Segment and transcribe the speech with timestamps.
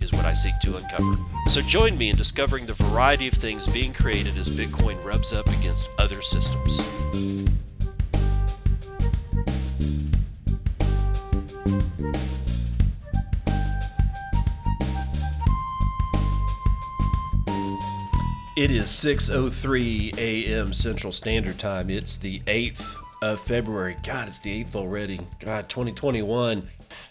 [0.00, 1.16] is what I seek to uncover.
[1.48, 5.48] So join me in discovering the variety of things being created as Bitcoin rubs up
[5.48, 6.80] against other systems.
[18.58, 20.72] It is 6:03 a.m.
[20.72, 21.90] Central Standard Time.
[21.90, 23.96] It's the 8th of February.
[24.02, 25.20] God, it's the 8th already.
[25.38, 26.68] God, 2021.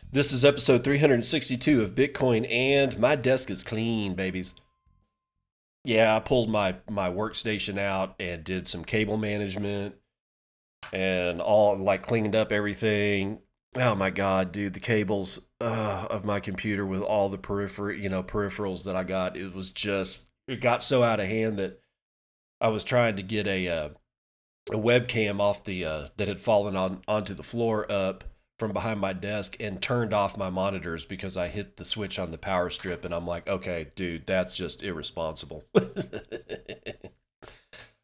[0.10, 4.54] This is episode 362 of Bitcoin and my desk is clean, babies.
[5.84, 9.96] Yeah, I pulled my my workstation out and did some cable management
[10.94, 13.42] and all like cleaned up everything.
[13.76, 18.08] Oh my god, dude, the cables uh, of my computer with all the periphery, you
[18.08, 21.82] know, peripherals that I got, it was just it got so out of hand that
[22.62, 23.90] I was trying to get a uh,
[24.72, 28.24] a webcam off the uh, that had fallen on onto the floor up
[28.60, 32.32] from behind my desk and turned off my monitors because I hit the switch on
[32.32, 35.64] the power strip and I'm like, okay, dude, that's just irresponsible.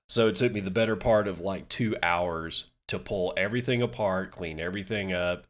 [0.07, 4.31] so it took me the better part of like two hours to pull everything apart,
[4.31, 5.47] clean everything up,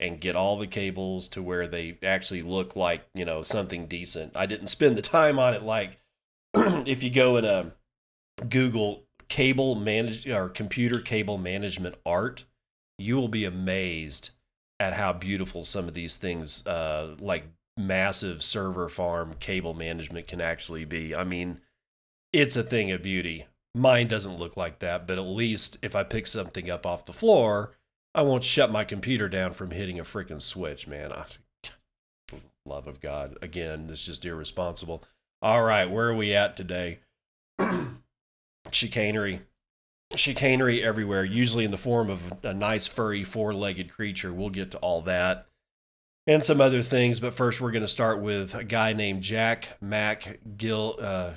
[0.00, 4.34] and get all the cables to where they actually look like, you know, something decent.
[4.34, 6.00] I didn't spend the time on it like
[6.54, 7.72] if you go in a
[8.48, 12.46] Google cable manage or computer cable management art,
[12.96, 14.30] you will be amazed
[14.80, 17.44] at how beautiful some of these things, uh, like
[17.76, 21.14] massive server farm cable management, can actually be.
[21.14, 21.60] I mean,
[22.32, 23.46] it's a thing of beauty.
[23.74, 27.12] Mine doesn't look like that, but at least if I pick something up off the
[27.12, 27.76] floor,
[28.14, 31.12] I won't shut my computer down from hitting a freaking switch, man.
[31.12, 31.24] I,
[32.66, 33.36] love of God.
[33.42, 35.04] Again, it's just irresponsible.
[35.42, 37.00] All right, where are we at today?
[38.70, 39.40] Chicanery
[40.14, 44.32] chicanery everywhere, usually in the form of a nice furry four legged creature.
[44.32, 45.46] We'll get to all that
[46.28, 47.18] and some other things.
[47.18, 51.32] But first, we're going to start with a guy named Jack Mac Gill, uh,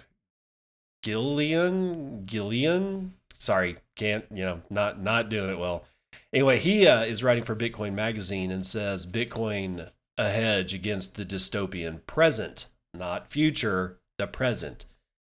[1.01, 2.25] Gillian.
[2.25, 3.13] Gillian.
[3.33, 5.85] Sorry, can't, you know, not not doing it well.
[6.33, 11.25] Anyway, he uh, is writing for Bitcoin Magazine and says Bitcoin a hedge against the
[11.25, 14.85] dystopian present, not future, the present.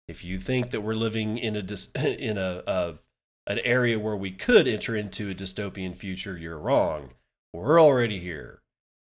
[0.08, 2.94] If you think that we're living in a in a, a
[3.48, 7.12] an area where we could enter into a dystopian future, you're wrong.
[7.54, 8.62] We're already here.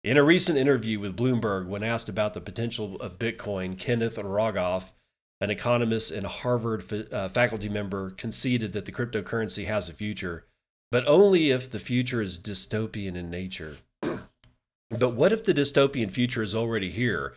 [0.05, 4.93] In a recent interview with Bloomberg, when asked about the potential of Bitcoin, Kenneth Rogoff,
[5.41, 10.47] an economist and Harvard uh, faculty member, conceded that the cryptocurrency has a future,
[10.91, 13.77] but only if the future is dystopian in nature.
[14.01, 17.35] but what if the dystopian future is already here?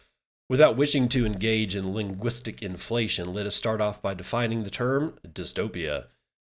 [0.50, 5.18] Without wishing to engage in linguistic inflation, let us start off by defining the term
[5.28, 6.06] dystopia.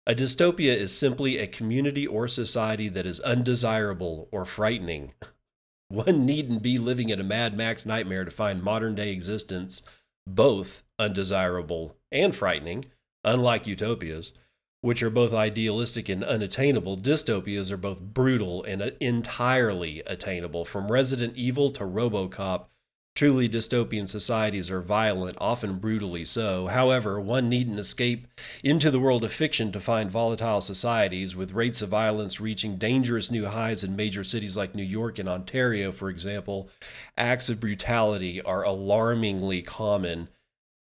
[0.06, 5.14] A dystopia is simply a community or society that is undesirable or frightening.
[5.88, 9.82] One needn't be living in a Mad Max nightmare to find modern day existence
[10.26, 12.86] both undesirable and frightening,
[13.22, 14.34] unlike utopias,
[14.82, 16.98] which are both idealistic and unattainable.
[16.98, 22.66] Dystopias are both brutal and entirely attainable, from Resident Evil to Robocop
[23.14, 26.66] Truly dystopian societies are violent, often brutally so.
[26.66, 28.26] However, one needn't escape
[28.64, 33.30] into the world of fiction to find volatile societies, with rates of violence reaching dangerous
[33.30, 36.68] new highs in major cities like New York and Ontario, for example.
[37.16, 40.28] Acts of brutality are alarmingly common.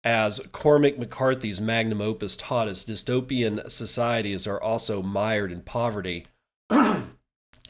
[0.05, 6.27] As Cormac McCarthy's magnum opus taught us, dystopian societies are also mired in poverty.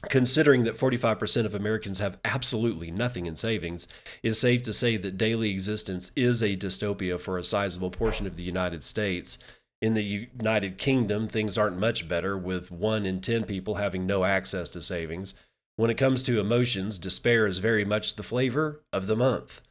[0.02, 3.88] Considering that 45% of Americans have absolutely nothing in savings,
[4.22, 8.24] it is safe to say that daily existence is a dystopia for a sizable portion
[8.24, 9.38] of the United States.
[9.82, 14.22] In the United Kingdom, things aren't much better, with 1 in 10 people having no
[14.22, 15.34] access to savings.
[15.74, 19.62] When it comes to emotions, despair is very much the flavor of the month.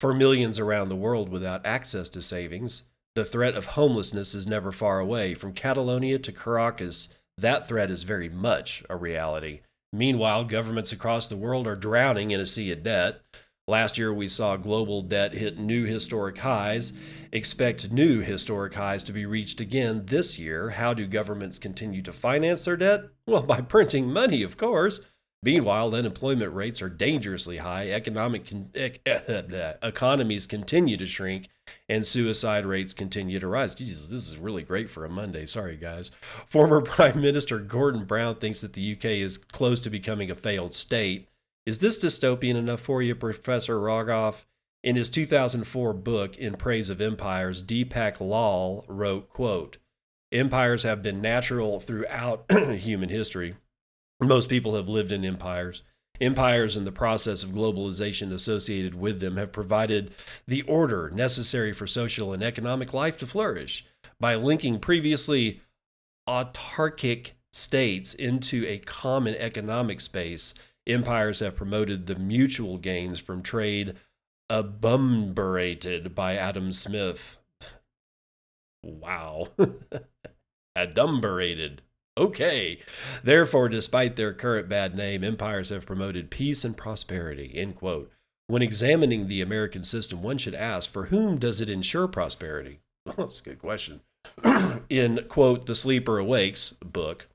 [0.00, 2.82] For millions around the world without access to savings,
[3.14, 5.34] the threat of homelessness is never far away.
[5.34, 7.08] From Catalonia to Caracas,
[7.38, 9.60] that threat is very much a reality.
[9.92, 13.20] Meanwhile, governments across the world are drowning in a sea of debt.
[13.68, 16.92] Last year, we saw global debt hit new historic highs.
[17.32, 20.70] Expect new historic highs to be reached again this year.
[20.70, 23.04] How do governments continue to finance their debt?
[23.26, 25.00] Well, by printing money, of course.
[25.42, 28.70] Meanwhile, unemployment rates are dangerously high, economic con-
[29.82, 31.48] economies continue to shrink,
[31.88, 33.74] and suicide rates continue to rise.
[33.74, 35.44] Jesus, this is really great for a Monday.
[35.44, 36.10] Sorry, guys.
[36.46, 40.74] Former Prime Minister Gordon Brown thinks that the UK is close to becoming a failed
[40.74, 41.28] state.
[41.66, 44.46] Is this dystopian enough for you, Professor Rogoff?
[44.82, 49.76] In his 2004 book, In Praise of Empires, Deepak Lal wrote, quote,
[50.32, 53.54] Empires have been natural throughout human history
[54.20, 55.82] most people have lived in empires.
[56.20, 60.12] Empires and the process of globalization associated with them have provided
[60.46, 63.84] the order necessary for social and economic life to flourish.
[64.18, 65.60] By linking previously
[66.26, 70.54] autarkic states into a common economic space,
[70.86, 73.96] empires have promoted the mutual gains from trade
[74.50, 77.38] adumbrated by Adam Smith.
[78.82, 79.48] Wow.
[80.78, 81.80] adumbrated.
[82.18, 82.80] Okay.
[83.22, 87.52] Therefore, despite their current bad name, empires have promoted peace and prosperity.
[87.54, 88.10] End quote.
[88.48, 92.80] When examining the American system, one should ask, for whom does it ensure prosperity?
[93.06, 94.00] Well, that's a good question.
[94.88, 97.28] In, quote, The Sleeper Awakes book,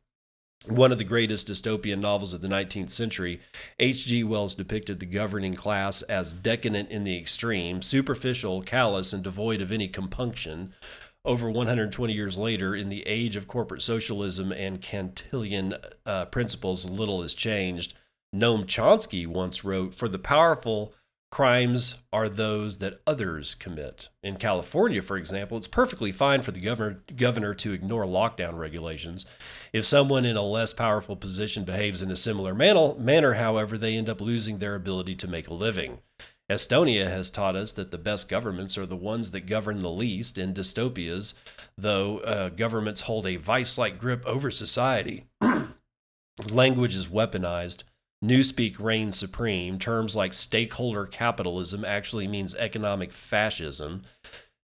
[0.65, 3.39] one of the greatest dystopian novels of the 19th century,
[3.79, 4.25] H.G.
[4.25, 9.71] Wells depicted the governing class as decadent in the extreme, superficial, callous, and devoid of
[9.71, 10.73] any compunction
[11.23, 17.21] over 120 years later, in the age of corporate socialism and Kantian uh, principles, little
[17.21, 17.93] has changed.
[18.35, 20.93] Noam Chomsky once wrote, For the powerful,
[21.31, 24.09] crimes are those that others commit.
[24.23, 29.25] In California, for example, it's perfectly fine for the governor, governor to ignore lockdown regulations.
[29.73, 34.09] If someone in a less powerful position behaves in a similar manner, however, they end
[34.09, 35.99] up losing their ability to make a living.
[36.51, 40.37] Estonia has taught us that the best governments are the ones that govern the least.
[40.37, 41.33] In dystopias,
[41.77, 45.27] though, uh, governments hold a vice like grip over society.
[46.51, 47.83] Language is weaponized.
[48.21, 49.79] Newspeak reigns supreme.
[49.79, 54.01] Terms like stakeholder capitalism actually means economic fascism.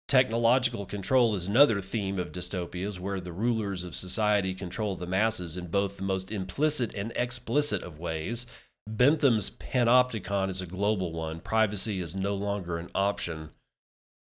[0.10, 5.56] Technological control is another theme of dystopias where the rulers of society control the masses
[5.56, 8.46] in both the most implicit and explicit of ways.
[8.88, 11.42] Bentham's panopticon is a global one.
[11.42, 13.50] Privacy is no longer an option.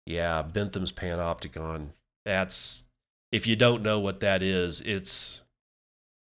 [0.05, 1.91] Yeah, Bentham's panopticon.
[2.25, 2.83] That's
[3.31, 5.43] if you don't know what that is, it's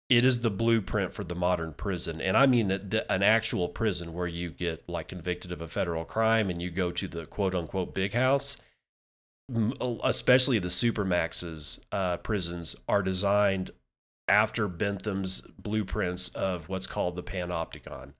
[0.09, 2.21] it is the blueprint for the modern prison.
[2.21, 6.51] And I mean an actual prison where you get like convicted of a federal crime
[6.51, 8.57] and you go to the quote unquote big house.
[10.03, 13.71] Especially the supermaxes uh, prisons are designed
[14.27, 18.13] after Bentham's blueprints of what's called the panopticon.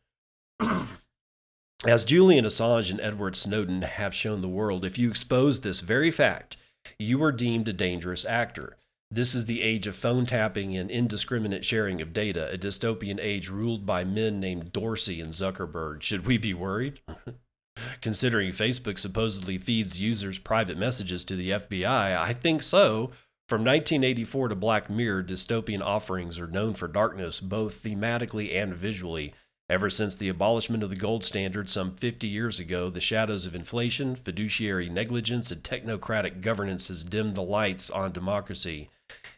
[1.85, 6.11] As Julian Assange and Edward Snowden have shown the world, if you expose this very
[6.11, 6.57] fact,
[6.97, 8.77] you are deemed a dangerous actor.
[9.11, 13.49] This is the age of phone tapping and indiscriminate sharing of data, a dystopian age
[13.49, 16.01] ruled by men named Dorsey and Zuckerberg.
[16.01, 17.01] Should we be worried?
[18.01, 21.85] Considering Facebook supposedly feeds users private messages to the FBI,
[22.17, 23.11] I think so.
[23.47, 29.33] From 1984 to Black Mirror, dystopian offerings are known for darkness, both thematically and visually.
[29.67, 33.55] Ever since the abolishment of the gold standard some 50 years ago, the shadows of
[33.55, 38.89] inflation, fiduciary negligence, and technocratic governance has dimmed the lights on democracy.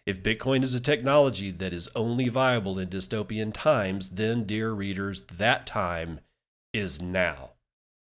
[0.05, 5.21] If Bitcoin is a technology that is only viable in dystopian times, then, dear readers,
[5.37, 6.19] that time
[6.73, 7.51] is now.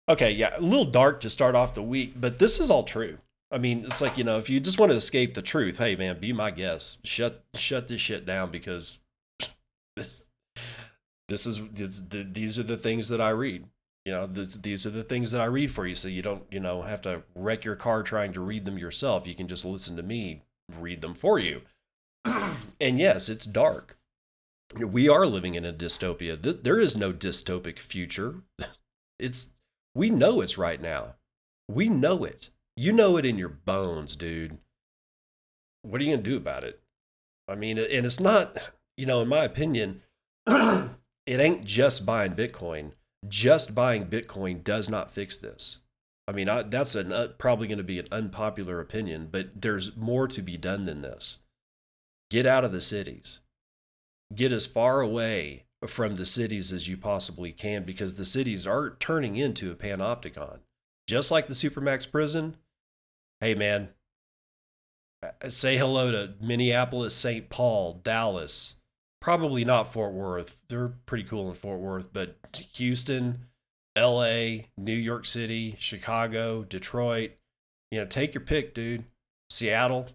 [0.08, 3.19] Okay, yeah, a little dark to start off the week, but this is all true.
[3.50, 5.96] I mean, it's like, you know, if you just want to escape the truth, hey
[5.96, 7.04] man, be my guest.
[7.06, 8.98] Shut shut this shit down because
[9.96, 10.24] this
[11.29, 13.64] this is the, these are the things that I read.
[14.05, 16.44] You know, the, these are the things that I read for you, so you don't
[16.50, 19.26] you know have to wreck your car trying to read them yourself.
[19.26, 20.43] You can just listen to me
[20.79, 21.62] read them for you.
[22.24, 23.98] and yes, it's dark.
[24.74, 26.62] We are living in a dystopia.
[26.62, 28.43] There is no dystopic future.
[29.19, 29.52] It's
[29.94, 31.14] we know it's right now.
[31.69, 32.50] We know it.
[32.76, 34.58] You know it in your bones, dude.
[35.82, 36.81] What are you going to do about it?
[37.46, 38.58] I mean, and it's not,
[38.96, 40.02] you know, in my opinion,
[41.26, 42.93] it ain't just buying Bitcoin.
[43.29, 45.79] Just buying Bitcoin does not fix this.
[46.26, 49.96] I mean, I, that's an, uh, probably going to be an unpopular opinion, but there's
[49.96, 51.38] more to be done than this.
[52.31, 53.41] Get out of the cities.
[54.34, 58.96] Get as far away from the cities as you possibly can because the cities are
[59.00, 60.60] turning into a panopticon.
[61.08, 62.56] Just like the Supermax prison.
[63.41, 63.88] Hey, man,
[65.22, 67.48] uh, say hello to Minneapolis, St.
[67.48, 68.76] Paul, Dallas,
[69.22, 70.60] probably not Fort Worth.
[70.69, 72.36] They're pretty cool in Fort Worth, but
[72.74, 73.46] Houston,
[73.96, 77.31] LA, New York City, Chicago, Detroit,
[77.91, 79.05] you know, take your pick, dude.
[79.48, 80.08] Seattle.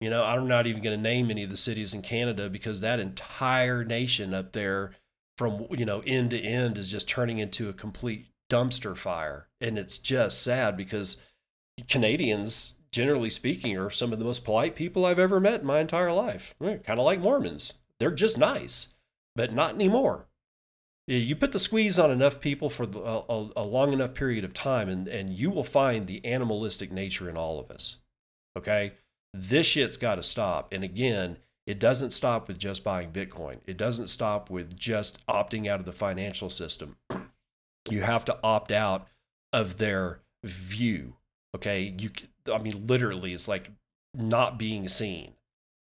[0.00, 2.80] You know, I'm not even going to name any of the cities in Canada because
[2.80, 4.92] that entire nation up there
[5.38, 9.78] from you know end to end is just turning into a complete dumpster fire and
[9.78, 11.16] it's just sad because
[11.88, 15.78] canadians generally speaking are some of the most polite people i've ever met in my
[15.78, 18.88] entire life kind of like mormons they're just nice
[19.36, 20.26] but not anymore
[21.06, 24.90] you put the squeeze on enough people for a, a, long enough period of time
[24.90, 27.98] and, and you will find the animalistic nature in all of us
[28.56, 28.92] okay
[29.32, 31.36] this shit's got to stop and again
[31.68, 33.58] it doesn't stop with just buying Bitcoin.
[33.66, 36.96] It doesn't stop with just opting out of the financial system.
[37.90, 39.08] You have to opt out
[39.54, 41.14] of their view.
[41.54, 41.94] Okay.
[41.98, 42.10] You,
[42.52, 43.70] I mean, literally, it's like
[44.12, 45.30] not being seen,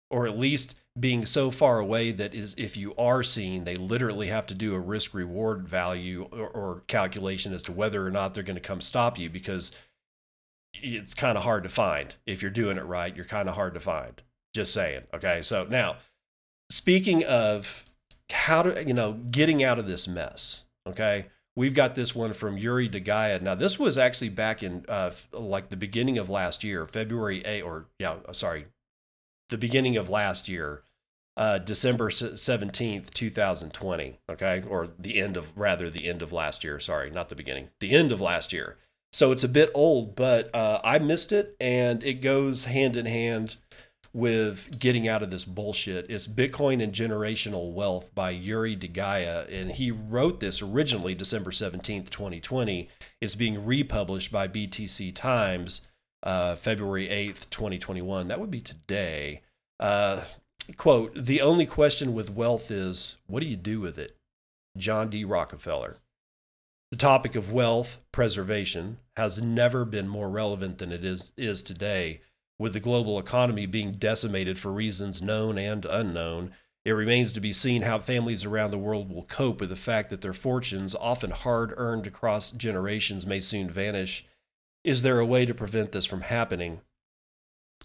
[0.09, 4.27] or at least being so far away that is if you are seen, they literally
[4.27, 8.33] have to do a risk reward value or, or calculation as to whether or not
[8.33, 9.71] they're going to come stop you because
[10.73, 12.15] it's kind of hard to find.
[12.25, 14.21] If you're doing it right, you're kind of hard to find.
[14.53, 15.01] Just saying.
[15.13, 15.41] Okay.
[15.41, 15.97] So now,
[16.69, 17.83] speaking of
[18.31, 20.63] how to, you know, getting out of this mess.
[20.87, 21.25] Okay.
[21.57, 23.41] We've got this one from Yuri DeGaia.
[23.41, 27.61] Now, this was actually back in uh, like the beginning of last year, February 8,
[27.61, 28.65] or yeah, sorry,
[29.49, 30.83] the beginning of last year,
[31.37, 34.19] uh, December 17th, 2020.
[34.29, 34.63] Okay.
[34.67, 36.79] Or the end of, rather, the end of last year.
[36.79, 38.77] Sorry, not the beginning, the end of last year.
[39.11, 43.05] So it's a bit old, but uh, I missed it and it goes hand in
[43.05, 43.55] hand
[44.11, 46.09] with getting out of this bullshit.
[46.09, 49.45] It's Bitcoin and Generational Wealth by Yuri DeGaia.
[49.53, 52.89] And he wrote this originally December 17th, 2020.
[53.21, 55.81] It's being republished by BTC Times
[56.25, 58.27] uh, February 8th, 2021.
[58.27, 59.41] That would be today.
[59.79, 60.23] Uh,
[60.75, 64.17] quote The only question with wealth is what do you do with it?
[64.77, 65.23] John D.
[65.23, 65.97] Rockefeller.
[66.91, 72.21] The topic of wealth preservation has never been more relevant than it is, is today
[72.57, 76.53] with the global economy being decimated for reasons known and unknown,
[76.85, 80.09] it remains to be seen how families around the world will cope with the fact
[80.09, 84.25] that their fortunes, often hard earned across generations, may soon vanish.
[84.85, 86.81] Is there a way to prevent this from happening?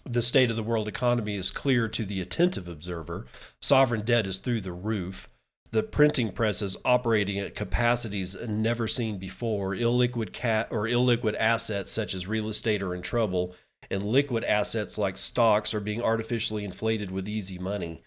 [0.05, 3.25] The state of the world economy is clear to the attentive observer.
[3.59, 5.27] Sovereign debt is through the roof.
[5.71, 9.73] The printing press is operating at capacities never seen before.
[9.73, 13.55] Illiquid cat or illiquid assets such as real estate are in trouble
[13.89, 18.03] and liquid assets like stocks are being artificially inflated with easy money.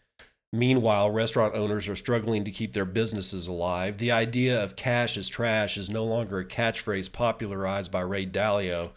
[0.54, 3.98] Meanwhile, restaurant owners are struggling to keep their businesses alive.
[3.98, 8.92] The idea of cash is trash is no longer a catchphrase popularized by Ray Dalio,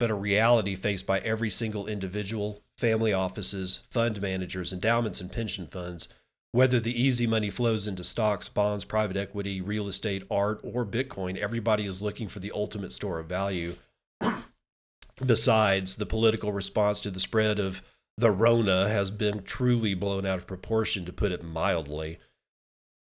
[0.00, 5.66] but a reality faced by every single individual, family offices, fund managers, endowments, and pension
[5.66, 6.08] funds.
[6.52, 11.36] Whether the easy money flows into stocks, bonds, private equity, real estate, art, or Bitcoin,
[11.36, 13.74] everybody is looking for the ultimate store of value
[15.26, 17.82] besides the political response to the spread of
[18.18, 22.18] the Rona has been truly blown out of proportion, to put it mildly.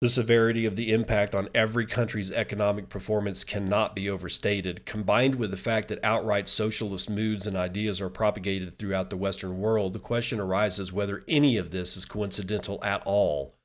[0.00, 5.50] The severity of the impact on every country's economic performance cannot be overstated, combined with
[5.50, 9.93] the fact that outright socialist moods and ideas are propagated throughout the Western world.
[9.93, 13.57] The question arises whether any of this is coincidental at all.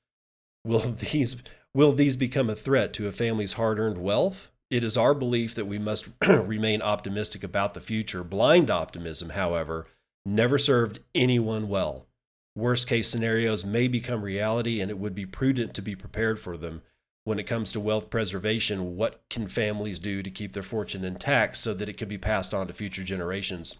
[0.65, 0.79] Will
[1.11, 1.35] these,
[1.75, 4.51] will these become a threat to a family's hard earned wealth?
[4.71, 8.23] It is our belief that we must remain optimistic about the future.
[8.23, 9.85] Blind optimism, however,
[10.25, 12.07] never served anyone well.
[12.55, 16.55] Worst case scenarios may become reality, and it would be prudent to be prepared for
[16.55, 16.83] them.
[17.25, 21.57] When it comes to wealth preservation, what can families do to keep their fortune intact
[21.57, 23.77] so that it can be passed on to future generations?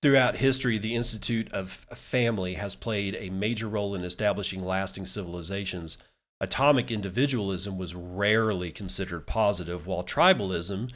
[0.00, 5.98] Throughout history, the Institute of Family has played a major role in establishing lasting civilizations.
[6.40, 10.90] Atomic individualism was rarely considered positive, while tribalism,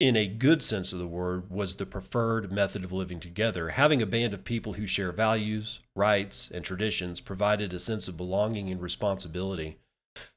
[0.00, 3.68] in a good sense of the word, was the preferred method of living together.
[3.68, 8.16] Having a band of people who share values, rights, and traditions provided a sense of
[8.16, 9.76] belonging and responsibility.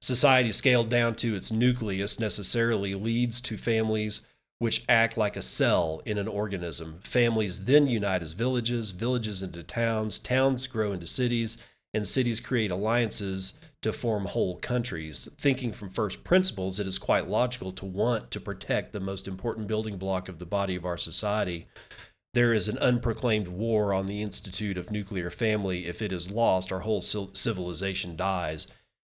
[0.02, 4.22] Society scaled down to its nucleus necessarily leads to families
[4.60, 7.00] which act like a cell in an organism.
[7.02, 11.58] Families then unite as villages, villages into towns, towns grow into cities,
[11.94, 15.28] and cities create alliances to form whole countries.
[15.38, 19.68] Thinking from first principles, it is quite logical to want to protect the most important
[19.68, 21.68] building block of the body of our society.
[22.34, 25.86] There is an unproclaimed war on the institute of nuclear family.
[25.86, 28.68] If it is lost, our whole civilization dies.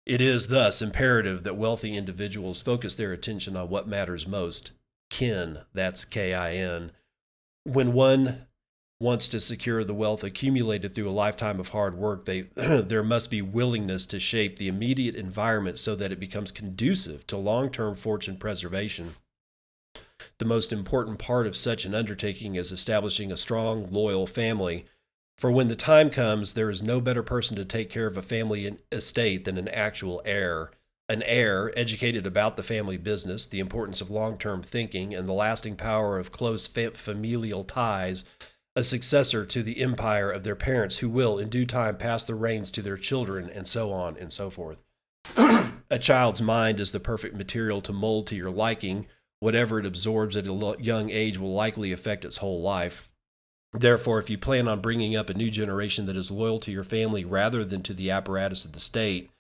[0.08, 4.72] It is thus imperative that wealthy individuals focus their attention on what matters most
[5.12, 6.92] kin, that's K I N.
[7.64, 8.48] When one
[9.02, 13.32] wants to secure the wealth accumulated through a lifetime of hard work, they, there must
[13.32, 17.96] be willingness to shape the immediate environment so that it becomes conducive to long term
[17.96, 19.16] fortune preservation.
[20.38, 24.86] The most important part of such an undertaking is establishing a strong, loyal family.
[25.36, 28.22] For when the time comes, there is no better person to take care of a
[28.22, 30.70] family estate than an actual heir.
[31.10, 35.34] an heir educated about the family business, the importance of long term thinking, and the
[35.34, 38.24] lasting power of close fa- familial ties,
[38.76, 42.36] a successor to the empire of their parents who will, in due time, pass the
[42.36, 44.80] reins to their children, and so on and so forth.
[45.38, 49.08] a child's mind is the perfect material to mold to your liking.
[49.40, 53.10] Whatever it absorbs at a young age will likely affect its whole life.
[53.74, 56.84] Therefore, if you plan on bringing up a new generation that is loyal to your
[56.84, 59.32] family rather than to the apparatus of the state,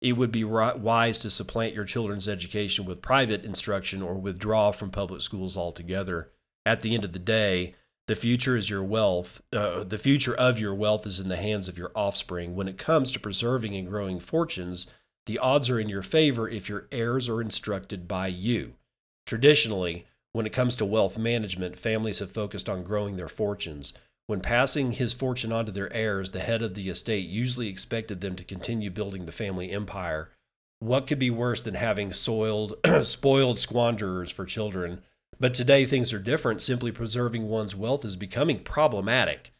[0.00, 4.90] it would be wise to supplant your children's education with private instruction or withdraw from
[4.90, 6.30] public schools altogether.
[6.64, 7.74] At the end of the day,
[8.08, 9.42] the future is your wealth.
[9.52, 12.56] Uh, the future of your wealth is in the hands of your offspring.
[12.56, 14.86] When it comes to preserving and growing fortunes,
[15.26, 18.72] the odds are in your favor if your heirs are instructed by you.
[19.26, 23.92] Traditionally, when it comes to wealth management, families have focused on growing their fortunes.
[24.26, 28.22] When passing his fortune on to their heirs, the head of the estate usually expected
[28.22, 30.30] them to continue building the family empire.
[30.80, 35.02] What could be worse than having soiled, spoiled squanderers for children?
[35.40, 36.60] But today things are different.
[36.60, 39.52] Simply preserving one's wealth is becoming problematic.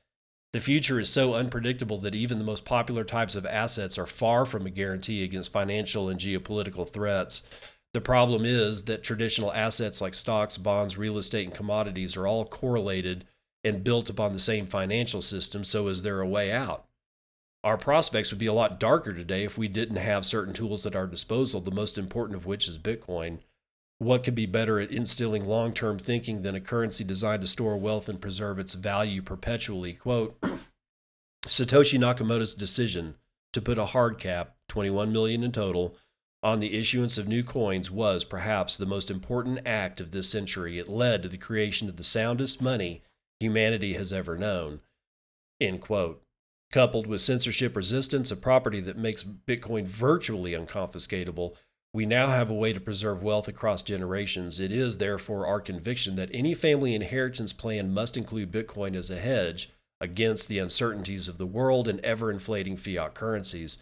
[0.53, 4.45] The future is so unpredictable that even the most popular types of assets are far
[4.45, 7.43] from a guarantee against financial and geopolitical threats.
[7.95, 12.45] The problem is that traditional assets like stocks, bonds, real estate, and commodities are all
[12.45, 13.27] correlated
[13.63, 16.87] and built upon the same financial system, so is there a way out?
[17.63, 20.97] Our prospects would be a lot darker today if we didn't have certain tools at
[20.97, 23.39] our disposal, the most important of which is Bitcoin.
[23.99, 27.77] What could be better at instilling long term thinking than a currency designed to store
[27.77, 29.93] wealth and preserve its value perpetually?
[29.93, 30.41] Quote
[31.47, 33.17] Satoshi Nakamoto's decision
[33.53, 35.97] to put a hard cap, 21 million in total,
[36.45, 40.79] on the issuance of new coins was perhaps the most important act of this century.
[40.79, 43.03] It led to the creation of the soundest money
[43.41, 44.81] humanity has ever known.
[45.61, 46.23] End quote.
[46.71, 51.57] Coupled with censorship resistance, a property that makes Bitcoin virtually unconfiscatable,
[51.95, 54.61] we now have a way to preserve wealth across generations.
[54.61, 59.19] It is, therefore, our conviction that any family inheritance plan must include Bitcoin as a
[59.19, 63.79] hedge against the uncertainties of the world and ever inflating fiat currencies.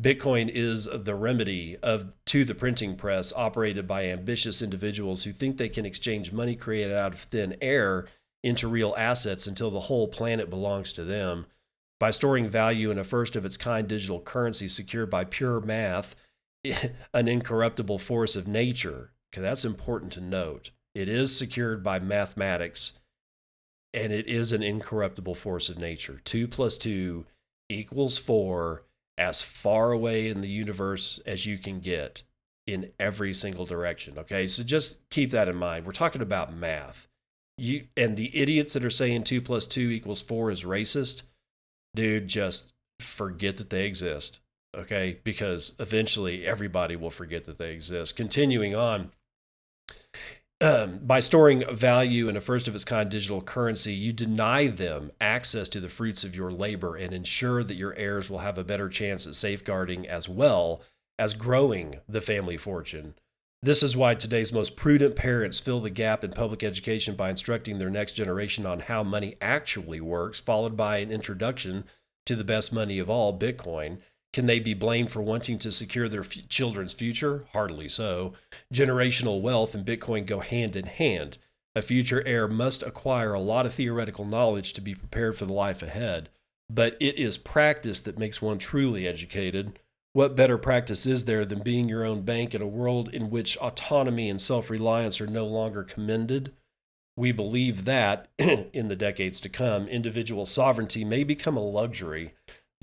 [0.00, 5.56] Bitcoin is the remedy of to the printing press operated by ambitious individuals who think
[5.56, 8.06] they can exchange money created out of thin air
[8.42, 11.46] into real assets until the whole planet belongs to them.
[12.00, 16.16] By storing value in a first of its kind digital currency secured by pure math,
[17.14, 19.12] an incorruptible force of nature.
[19.32, 20.70] Okay, that's important to note.
[20.94, 22.94] It is secured by mathematics
[23.92, 26.20] and it is an incorruptible force of nature.
[26.24, 27.26] Two plus two
[27.68, 28.84] equals four
[29.18, 32.22] as far away in the universe as you can get
[32.66, 34.18] in every single direction.
[34.18, 35.86] Okay, so just keep that in mind.
[35.86, 37.08] We're talking about math
[37.56, 41.22] you and the idiots that are saying two plus two equals four is racist,
[41.94, 44.40] dude, just forget that they exist.
[44.74, 48.16] Okay, because eventually everybody will forget that they exist.
[48.16, 49.12] Continuing on,
[50.60, 55.12] um, by storing value in a first of its kind digital currency, you deny them
[55.20, 58.64] access to the fruits of your labor and ensure that your heirs will have a
[58.64, 60.82] better chance at safeguarding as well
[61.18, 63.14] as growing the family fortune.
[63.62, 67.78] This is why today's most prudent parents fill the gap in public education by instructing
[67.78, 71.84] their next generation on how money actually works, followed by an introduction
[72.26, 73.98] to the best money of all, Bitcoin.
[74.34, 77.46] Can they be blamed for wanting to secure their f- children's future?
[77.52, 78.32] Hardly so.
[78.72, 81.38] Generational wealth and Bitcoin go hand in hand.
[81.76, 85.52] A future heir must acquire a lot of theoretical knowledge to be prepared for the
[85.52, 86.30] life ahead,
[86.68, 89.78] but it is practice that makes one truly educated.
[90.14, 93.56] What better practice is there than being your own bank in a world in which
[93.58, 96.52] autonomy and self reliance are no longer commended?
[97.16, 102.34] We believe that, in the decades to come, individual sovereignty may become a luxury.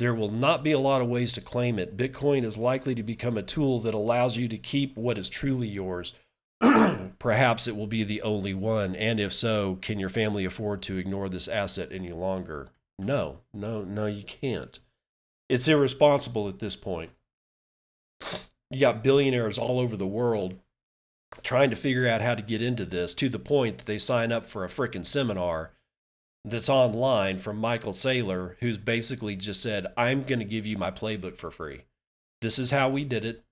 [0.01, 1.95] There will not be a lot of ways to claim it.
[1.95, 5.67] Bitcoin is likely to become a tool that allows you to keep what is truly
[5.67, 6.13] yours.
[7.19, 8.95] Perhaps it will be the only one.
[8.95, 12.69] And if so, can your family afford to ignore this asset any longer?
[12.97, 14.79] No, no, no, you can't.
[15.47, 17.11] It's irresponsible at this point
[18.71, 20.57] you got billionaires all over the world
[21.43, 24.31] trying to figure out how to get into this to the point that they sign
[24.31, 25.71] up for a freaking seminar
[26.43, 30.91] that's online from Michael Saylor, who's basically just said, I'm going to give you my
[30.91, 31.81] playbook for free.
[32.41, 33.43] This is how we did it.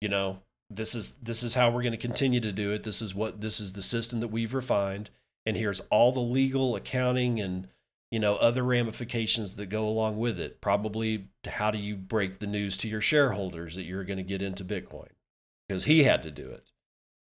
[0.00, 2.82] You know, this is this is how we're going to continue to do it.
[2.82, 5.10] This is what this is the system that we've refined.
[5.46, 7.68] And here's all the legal accounting and
[8.14, 12.46] you know other ramifications that go along with it probably how do you break the
[12.46, 15.08] news to your shareholders that you're going to get into bitcoin
[15.66, 16.70] because he had to do it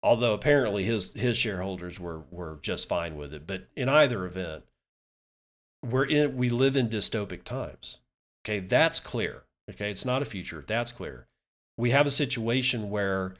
[0.02, 4.64] although apparently his his shareholders were were just fine with it but in either event
[5.82, 7.98] we're in we live in dystopic times
[8.44, 11.26] okay that's clear okay it's not a future that's clear
[11.76, 13.34] we have a situation where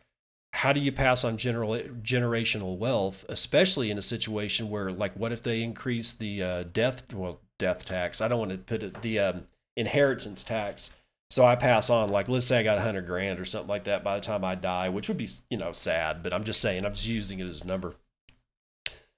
[0.53, 5.33] how do you pass on general generational wealth, especially in a situation where, like, what
[5.33, 8.21] if they increase the uh, death well death tax?
[8.21, 9.43] I don't want to put it the um,
[9.77, 10.91] inheritance tax.
[11.31, 13.85] So I pass on, like, let's say I got a hundred grand or something like
[13.85, 16.23] that by the time I die, which would be, you know, sad.
[16.23, 17.95] But I'm just saying, I'm just using it as a number.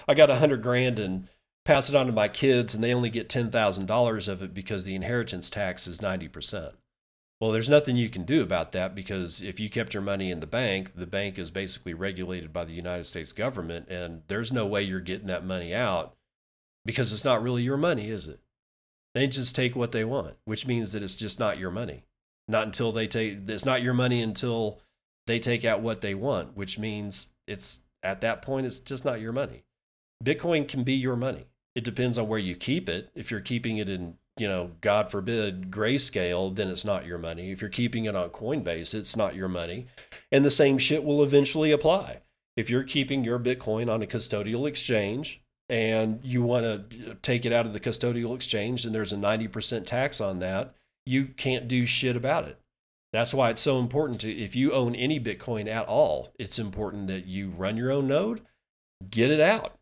[0.08, 1.28] I got a hundred grand and
[1.70, 4.52] pass it on to my kids, and they only get ten thousand dollars of it
[4.52, 6.74] because the inheritance tax is ninety percent.
[7.40, 10.40] Well, there's nothing you can do about that because if you kept your money in
[10.40, 14.66] the bank, the bank is basically regulated by the United States government, and there's no
[14.66, 16.16] way you're getting that money out
[16.84, 18.40] because it's not really your money, is it?
[19.14, 22.02] They just take what they want, which means that it's just not your money.
[22.48, 24.80] Not until they take it's not your money until
[25.28, 29.20] they take out what they want, which means it's at that point it's just not
[29.20, 29.62] your money.
[30.24, 31.46] Bitcoin can be your money.
[31.74, 33.10] It depends on where you keep it.
[33.14, 37.50] If you're keeping it in you know, God forbid, grayscale, then it's not your money.
[37.50, 39.86] If you're keeping it on Coinbase, it's not your money.
[40.32, 42.22] And the same shit will eventually apply.
[42.56, 47.52] If you're keeping your Bitcoin on a custodial exchange and you want to take it
[47.52, 51.84] out of the custodial exchange and there's a 90% tax on that, you can't do
[51.84, 52.58] shit about it.
[53.12, 57.08] That's why it's so important to, if you own any Bitcoin at all, it's important
[57.08, 58.40] that you run your own node,
[59.10, 59.79] get it out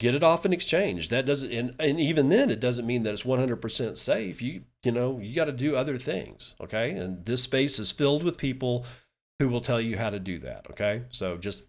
[0.00, 1.10] get it off an exchange.
[1.10, 4.42] That doesn't, and, and even then, it doesn't mean that it's 100% safe.
[4.42, 6.56] You, you know, you got to do other things.
[6.60, 6.90] Okay.
[6.92, 8.84] And this space is filled with people
[9.38, 10.66] who will tell you how to do that.
[10.70, 11.02] Okay.
[11.10, 11.62] So just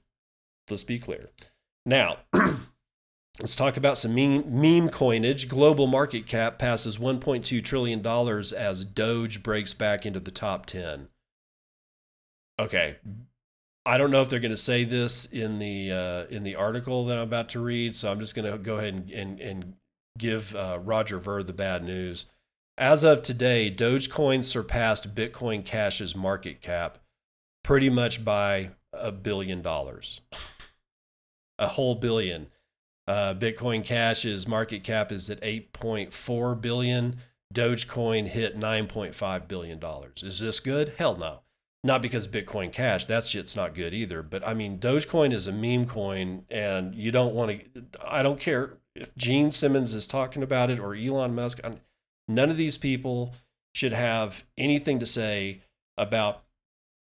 [0.70, 1.30] let's be clear.
[1.86, 5.50] Now, let's talk about some meme, meme coinage.
[5.50, 8.06] Global market cap passes $1.2 trillion
[8.58, 11.10] as Doge breaks back into the top 10.
[12.60, 12.96] Okay,
[13.86, 17.06] I don't know if they're going to say this in the uh, in the article
[17.06, 19.74] that I'm about to read, so I'm just going to go ahead and and, and
[20.18, 22.28] give uh, Roger Ver the bad news.
[22.78, 27.00] As of today, Dogecoin surpassed Bitcoin Cash's market cap
[27.64, 30.22] pretty much by a billion dollars,
[31.60, 32.48] a whole billion.
[33.08, 37.18] Uh, Bitcoin Cash's market cap is at 8.4 billion.
[37.54, 40.22] Dogecoin hit 9.5 billion dollars.
[40.24, 40.94] Is this good?
[40.98, 41.42] Hell no
[41.84, 44.22] not because Bitcoin Cash, that shit's not good either.
[44.22, 47.84] But I mean, Dogecoin is a meme coin, and you don't want to.
[48.06, 51.60] I don't care if Gene Simmons is talking about it or Elon Musk.
[52.28, 53.34] None of these people
[53.74, 55.62] should have anything to say
[55.98, 56.44] about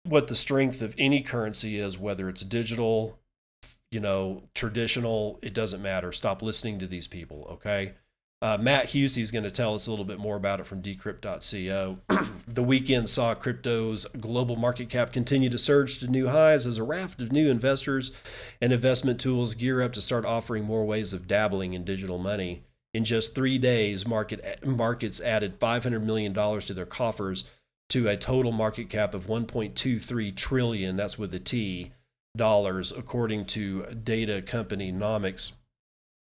[0.04, 3.18] what the strength of any currency is, whether it's digital,
[3.90, 5.38] you know, traditional.
[5.42, 6.12] It doesn't matter.
[6.12, 7.46] Stop listening to these people.
[7.52, 7.92] Okay.
[8.44, 10.82] Uh, Matt Hussey is going to tell us a little bit more about it from
[10.82, 11.98] decrypt.co.
[12.46, 16.82] the weekend saw crypto's global market cap continue to surge to new highs as a
[16.82, 18.12] raft of new investors
[18.60, 22.62] and investment tools gear up to start offering more ways of dabbling in digital money.
[22.92, 27.44] In just three days, market markets added $500 million to their coffers
[27.88, 30.98] to a total market cap of 1.23 trillion.
[30.98, 31.92] That's with a T
[32.36, 35.52] dollars, according to data company Nomics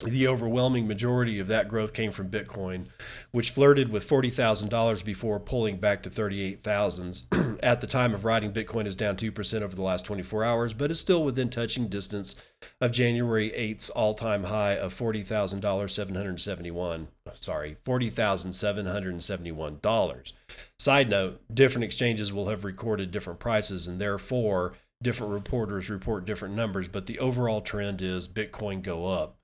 [0.02, 2.86] the overwhelming majority of that growth came from Bitcoin,
[3.30, 7.22] which flirted with $40,000 before pulling back to 38,000.
[7.62, 10.90] At the time of writing, Bitcoin is down 2% over the last 24 hours, but
[10.90, 12.34] is still within touching distance
[12.80, 17.06] of January 8th's all-time high of $40,771.
[17.34, 20.32] Sorry, $40,771.
[20.78, 26.54] Side note, different exchanges will have recorded different prices and therefore different reporters report different
[26.54, 29.36] numbers, but the overall trend is Bitcoin go up.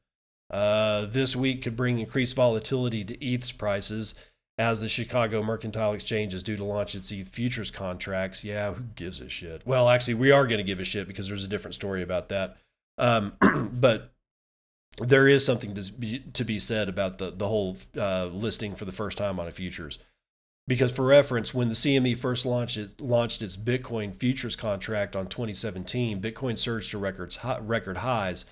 [0.50, 4.14] Uh, this week could bring increased volatility to ETH's prices
[4.56, 8.42] as the Chicago Mercantile Exchange is due to launch its ETH futures contracts.
[8.42, 9.62] Yeah, who gives a shit?
[9.64, 12.30] Well, actually, we are going to give a shit because there's a different story about
[12.30, 12.56] that.
[12.96, 13.34] Um,
[13.72, 14.12] but
[15.00, 18.84] there is something to be, to be said about the, the whole uh, listing for
[18.84, 19.98] the first time on a futures.
[20.66, 25.26] Because for reference, when the CME first launched it, launched its Bitcoin futures contract on
[25.28, 28.44] 2017, Bitcoin surged to records record highs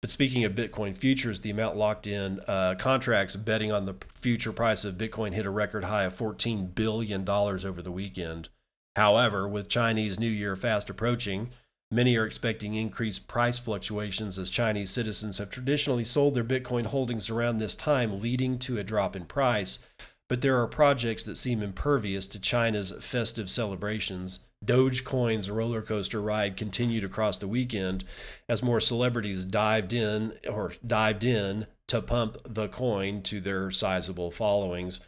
[0.00, 4.52] but speaking of Bitcoin futures, the amount locked in uh, contracts betting on the future
[4.52, 8.48] price of Bitcoin hit a record high of $14 billion over the weekend.
[8.94, 11.50] However, with Chinese New Year fast approaching,
[11.90, 17.28] many are expecting increased price fluctuations as Chinese citizens have traditionally sold their Bitcoin holdings
[17.28, 19.80] around this time, leading to a drop in price.
[20.28, 26.56] But there are projects that seem impervious to China's festive celebrations Dogecoin's roller coaster ride
[26.56, 28.04] continued across the weekend
[28.48, 34.30] as more celebrities dived in or dived in to pump the coin to their sizable
[34.30, 35.00] followings.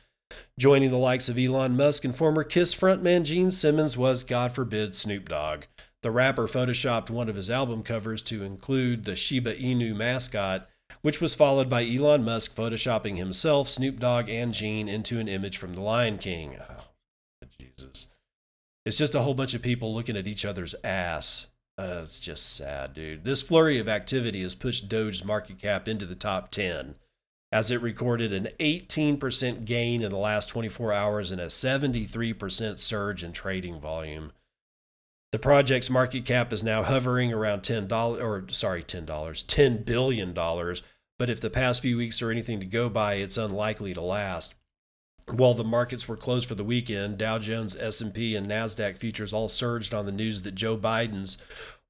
[0.59, 4.95] Joining the likes of Elon Musk and former Kiss frontman Gene Simmons was, God forbid,
[4.95, 5.65] Snoop Dogg.
[6.03, 10.69] The rapper photoshopped one of his album covers to include the Shiba Inu mascot,
[11.03, 15.59] which was followed by Elon Musk photoshopping himself, Snoop Dogg, and Gene into an image
[15.59, 16.57] from The Lion King.
[16.59, 16.85] Oh,
[17.59, 18.07] Jesus.
[18.85, 21.49] It's just a whole bunch of people looking at each other's ass.
[21.79, 23.25] Uh, it's just sad, dude.
[23.25, 26.95] This flurry of activity has pushed Doge's market cap into the top 10
[27.53, 33.25] as it recorded an 18% gain in the last 24 hours and a 73% surge
[33.25, 34.33] in trading volume.
[35.33, 41.31] The project's market cap is now hovering around $10 or sorry, $10, $10 billion, but
[41.31, 44.55] if the past few weeks are anything to go by, it's unlikely to last.
[45.29, 49.49] While the markets were closed for the weekend, Dow Jones, S&P, and Nasdaq futures all
[49.49, 51.39] surged on the news that Joe Biden's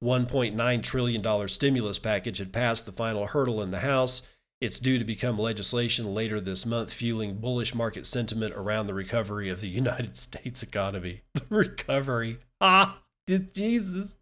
[0.03, 4.23] $1.9 trillion stimulus package had passed the final hurdle in the House
[4.61, 9.49] it's due to become legislation later this month, fueling bullish market sentiment around the recovery
[9.49, 11.23] of the United States economy.
[11.33, 12.39] The recovery.
[12.61, 13.01] Ah,
[13.39, 14.17] Jesus,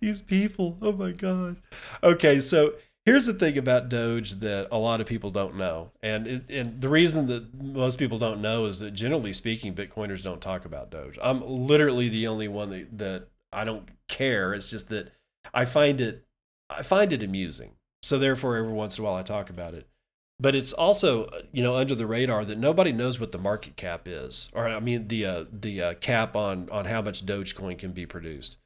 [0.00, 0.76] these people.
[0.82, 1.56] Oh my God.
[2.02, 2.74] Okay, so
[3.04, 6.80] here's the thing about Doge that a lot of people don't know, and it, and
[6.80, 10.90] the reason that most people don't know is that generally speaking, Bitcoiners don't talk about
[10.90, 11.18] Doge.
[11.22, 14.54] I'm literally the only one that that I don't care.
[14.54, 15.12] It's just that
[15.52, 16.24] I find it
[16.70, 17.72] I find it amusing
[18.04, 19.88] so therefore, every once in a while I talk about it.
[20.44, 24.06] But it's also, you know, under the radar that nobody knows what the market cap
[24.06, 27.92] is, or I mean the uh, the uh, cap on on how much Dogecoin can
[27.92, 28.58] be produced.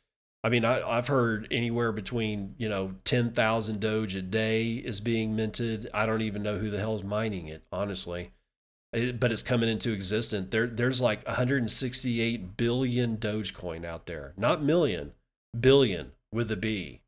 [0.42, 4.98] I mean, I, I've heard anywhere between you know ten thousand Doge a day is
[4.98, 5.88] being minted.
[5.94, 8.32] I don't even know who the hell's mining it, honestly.
[8.92, 10.48] It, but it's coming into existence.
[10.50, 15.12] There, there's like 168 billion Dogecoin out there, not million,
[15.60, 17.02] billion with a B.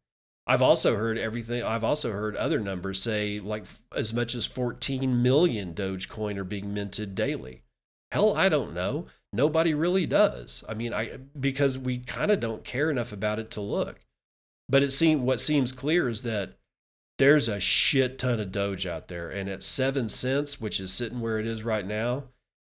[0.46, 1.62] I've also heard everything.
[1.62, 6.74] I've also heard other numbers say like as much as 14 million Dogecoin are being
[6.74, 7.62] minted daily.
[8.10, 9.06] Hell, I don't know.
[9.32, 10.64] Nobody really does.
[10.68, 14.00] I mean, I because we kind of don't care enough about it to look.
[14.68, 16.54] But it seems what seems clear is that
[17.18, 21.20] there's a shit ton of Doge out there, and at seven cents, which is sitting
[21.20, 22.24] where it is right now,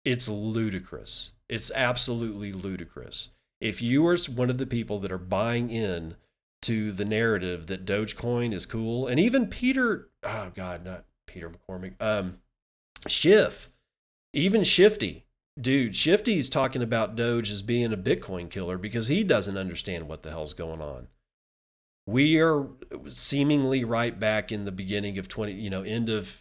[0.04, 1.32] it's ludicrous.
[1.48, 3.30] It's absolutely ludicrous.
[3.60, 6.16] If you are one of the people that are buying in
[6.62, 11.94] to the narrative that Dogecoin is cool, and even Peter, oh God, not Peter McCormick,
[12.00, 12.38] um,
[13.06, 13.70] Schiff,
[14.32, 15.24] even Shifty,
[15.60, 20.22] dude, Shifty's talking about Doge as being a Bitcoin killer because he doesn't understand what
[20.22, 21.08] the hell's going on.
[22.06, 22.66] We are
[23.08, 26.40] seemingly right back in the beginning of 20, you know, end of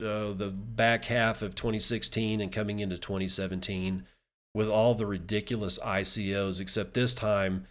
[0.00, 4.06] uh, the back half of 2016 and coming into 2017
[4.54, 7.66] with all the ridiculous ICOs, except this time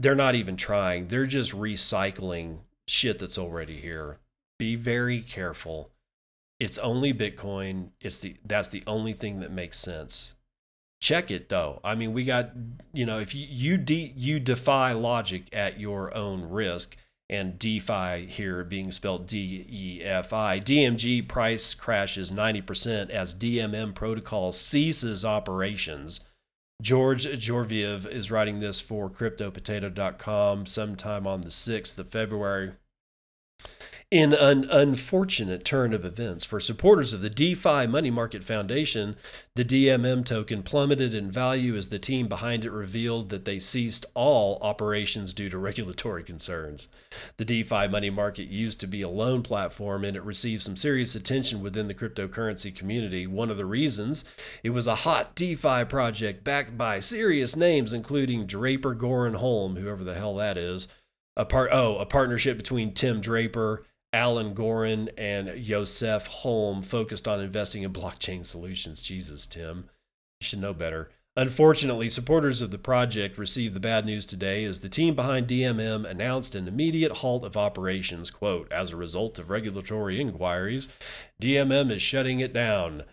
[0.00, 1.08] they're not even trying.
[1.08, 2.58] They're just recycling
[2.88, 4.18] shit that's already here.
[4.58, 5.90] Be very careful.
[6.58, 7.90] It's only Bitcoin.
[8.00, 10.34] It's the that's the only thing that makes sense.
[11.00, 11.80] Check it though.
[11.84, 12.50] I mean, we got
[12.92, 16.96] you know if you you de, you defy logic at your own risk.
[17.28, 20.58] And DeFi here being spelled D E F I.
[20.58, 26.22] DMG price crashes 90% as DMM protocol ceases operations
[26.80, 32.72] George Georgiev is writing this for CryptoPotato.com sometime on the 6th of February.
[34.10, 39.14] In an unfortunate turn of events for supporters of the DeFi Money Market Foundation,
[39.54, 44.04] the DMM token plummeted in value as the team behind it revealed that they ceased
[44.14, 46.88] all operations due to regulatory concerns.
[47.36, 51.14] The DeFi Money Market used to be a loan platform and it received some serious
[51.14, 53.28] attention within the cryptocurrency community.
[53.28, 54.24] One of the reasons
[54.64, 60.02] it was a hot DeFi project backed by serious names including Draper Goren Holm, whoever
[60.02, 60.88] the hell that is.
[61.36, 67.40] A part oh, a partnership between Tim Draper Alon Goren and Yosef Holm focused on
[67.40, 69.02] investing in blockchain solutions.
[69.02, 69.88] Jesus, Tim,
[70.40, 71.10] you should know better.
[71.36, 76.04] Unfortunately, supporters of the project received the bad news today as the team behind DMM
[76.04, 78.32] announced an immediate halt of operations.
[78.32, 80.88] Quote, as a result of regulatory inquiries,
[81.40, 83.04] DMM is shutting it down.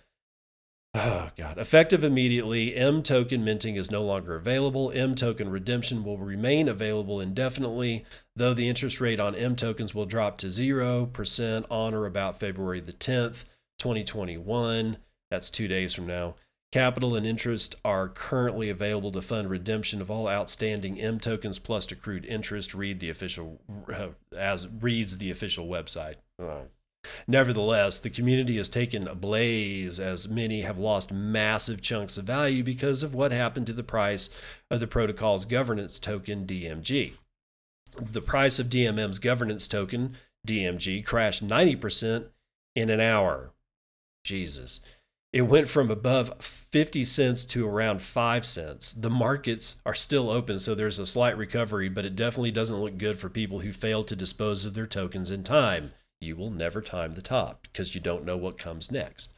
[0.94, 1.60] Oh, God.
[1.60, 4.92] Effective immediately, M token minting is no longer available.
[4.96, 8.04] M token redemption will remain available indefinitely,
[8.36, 12.80] though the interest rate on M tokens will drop to 0% on or about February
[12.80, 13.46] the 10th,
[13.78, 14.98] 2021.
[15.30, 16.36] That's two days from now.
[16.72, 21.90] Capital and interest are currently available to fund redemption of all outstanding M tokens plus
[21.92, 22.74] accrued interest.
[22.74, 23.62] Read the official
[23.94, 26.16] uh, as reads the official website.
[27.28, 32.64] Nevertheless, the community has taken a blaze as many have lost massive chunks of value
[32.64, 34.30] because of what happened to the price
[34.70, 37.14] of the protocol's governance token, DMG.
[38.00, 40.16] The price of DMM's governance token,
[40.46, 42.28] DMG, crashed 90%
[42.76, 43.52] in an hour.
[44.24, 44.82] Jesus.
[45.34, 48.94] It went from above 50 cents to around 5 cents.
[48.94, 52.98] The markets are still open, so there's a slight recovery, but it definitely doesn't look
[52.98, 56.82] good for people who failed to dispose of their tokens in time you will never
[56.82, 59.34] time the top because you don't know what comes next.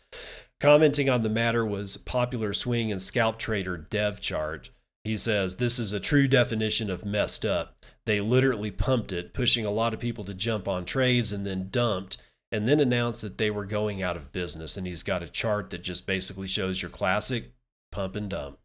[0.60, 4.70] Commenting on the matter was popular swing and scalp trader Dev Chart.
[5.04, 7.86] He says, This is a true definition of messed up.
[8.06, 11.70] They literally pumped it, pushing a lot of people to jump on trades and then
[11.70, 12.18] dumped
[12.52, 14.76] and then announced that they were going out of business.
[14.76, 17.54] And he's got a chart that just basically shows your classic
[17.92, 18.60] pump and dump.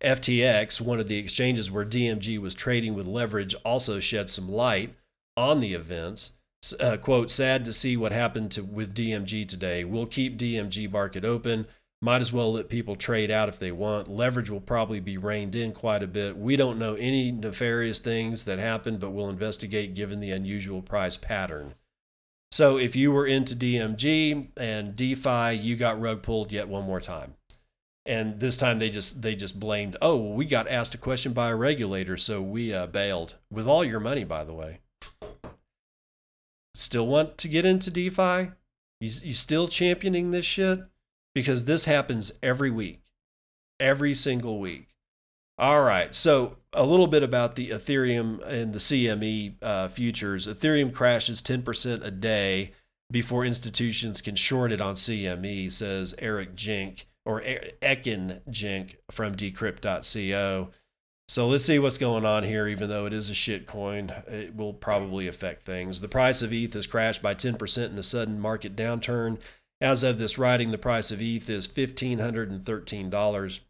[0.00, 4.94] FTX, one of the exchanges where DMG was trading with leverage, also shed some light
[5.36, 6.32] on the events.
[6.80, 9.84] Uh, quote, sad to see what happened to, with DMG today.
[9.84, 11.66] We'll keep DMG market open.
[12.00, 14.08] Might as well let people trade out if they want.
[14.08, 16.36] Leverage will probably be reined in quite a bit.
[16.36, 21.16] We don't know any nefarious things that happened, but we'll investigate given the unusual price
[21.16, 21.74] pattern.
[22.52, 27.00] So if you were into DMG and DeFi, you got rug pulled yet one more
[27.00, 27.34] time.
[28.06, 31.50] And this time they just they just blamed, oh, we got asked a question by
[31.50, 34.80] a regulator, so we uh, bailed with all your money, by the way.
[36.74, 38.50] Still want to get into DeFi?
[39.00, 40.80] You, you still championing this shit?
[41.34, 43.02] Because this happens every week,
[43.80, 44.88] every single week.
[45.56, 46.14] All right.
[46.14, 50.48] So, a little bit about the Ethereum and the CME uh, futures.
[50.48, 52.72] Ethereum crashes 10% a day
[53.10, 60.70] before institutions can short it on CME, says Eric Jink or Ekin Jink from decrypt.co.
[61.28, 62.68] So let's see what's going on here.
[62.68, 66.00] Even though it is a shit coin, it will probably affect things.
[66.00, 69.40] The price of ETH has crashed by 10% in a sudden market downturn.
[69.80, 73.60] As of this writing, the price of ETH is $1,513.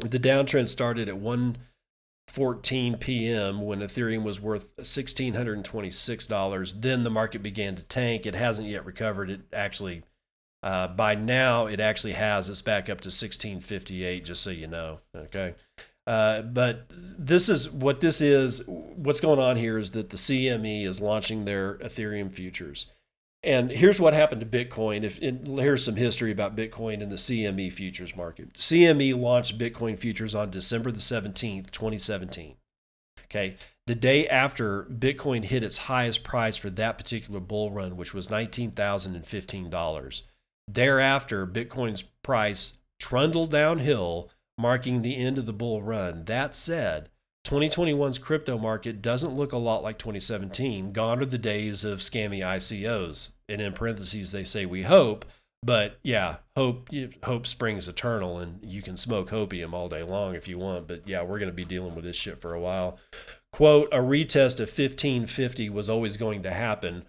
[0.00, 3.62] The downtrend started at 1:14 p.m.
[3.62, 6.80] when Ethereum was worth $1,626.
[6.80, 8.24] Then the market began to tank.
[8.24, 9.30] It hasn't yet recovered.
[9.30, 10.04] It actually,
[10.62, 12.48] uh, by now, it actually has.
[12.48, 15.00] It's back up to 1658, just so you know.
[15.14, 15.54] Okay.
[16.08, 16.86] Uh, but
[17.18, 18.62] this is what this is.
[18.66, 22.86] What's going on here is that the CME is launching their Ethereum futures.
[23.42, 25.02] And here's what happened to Bitcoin.
[25.02, 28.54] If here's some history about Bitcoin and the CME futures market.
[28.54, 32.56] CME launched Bitcoin futures on December the 17th, 2017.
[33.24, 33.56] Okay.
[33.86, 38.28] The day after Bitcoin hit its highest price for that particular bull run, which was
[38.28, 40.22] $19,015.
[40.68, 46.24] Thereafter, Bitcoin's price trundled downhill, marking the end of the bull run.
[46.24, 47.08] That said,
[47.46, 50.92] 2021's crypto market doesn't look a lot like 2017.
[50.92, 53.30] Gone are the days of scammy ICOs.
[53.48, 55.24] And in parentheses, they say we hope,
[55.62, 56.88] but yeah, hope
[57.24, 60.86] hope springs eternal, and you can smoke hopium all day long if you want.
[60.86, 62.98] But yeah, we're going to be dealing with this shit for a while.
[63.52, 67.06] Quote: A retest of 1550 was always going to happen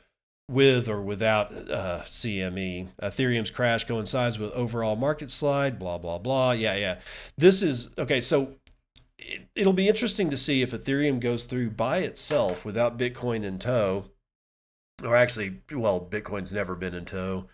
[0.49, 2.88] with or without uh, CME.
[3.01, 5.79] Ethereum's crash coincides with overall market slide.
[5.79, 6.51] Blah blah blah.
[6.51, 6.99] Yeah yeah.
[7.38, 8.19] This is okay.
[8.19, 8.55] So
[9.55, 13.59] it, will be interesting to see if Ethereum goes through by itself without Bitcoin in
[13.59, 14.05] tow,
[15.03, 17.47] or actually, well, Bitcoin's never been in tow,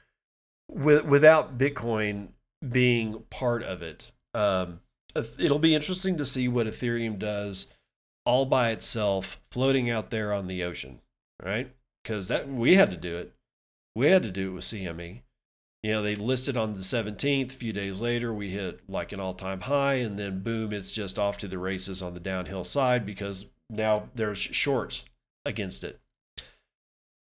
[0.70, 2.30] with, without Bitcoin
[2.70, 4.12] being part of it.
[4.34, 4.82] Um,
[5.16, 7.74] it'll be interesting to see what Ethereum does
[8.26, 11.00] all by itself, floating out there on the ocean,
[11.44, 11.72] right?
[12.06, 13.34] Because that we had to do it.
[13.96, 15.24] We had to do it with CME
[15.86, 17.52] you know, they listed on the 17th.
[17.52, 20.90] A few days later, we hit like an all time high, and then boom, it's
[20.90, 25.06] just off to the races on the downhill side because now there's shorts
[25.46, 26.00] against it.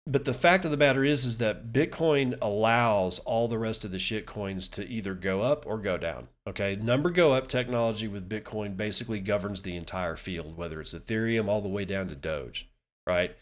[0.07, 3.91] But the fact of the matter is, is that Bitcoin allows all the rest of
[3.91, 6.29] the shit coins to either go up or go down.
[6.47, 11.49] Okay, number go up technology with Bitcoin basically governs the entire field, whether it's Ethereum
[11.49, 12.69] all the way down to Doge,
[13.07, 13.35] right?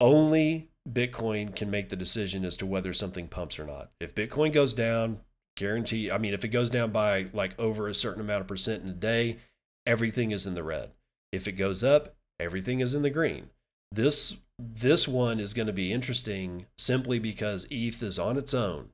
[0.00, 3.90] Only Bitcoin can make the decision as to whether something pumps or not.
[4.00, 5.20] If Bitcoin goes down,
[5.56, 8.82] guarantee, I mean, if it goes down by like over a certain amount of percent
[8.82, 9.38] in a day,
[9.86, 10.90] everything is in the red.
[11.32, 13.50] If it goes up, everything is in the green.
[13.92, 18.90] This this one is going to be interesting simply because ETH is on its own.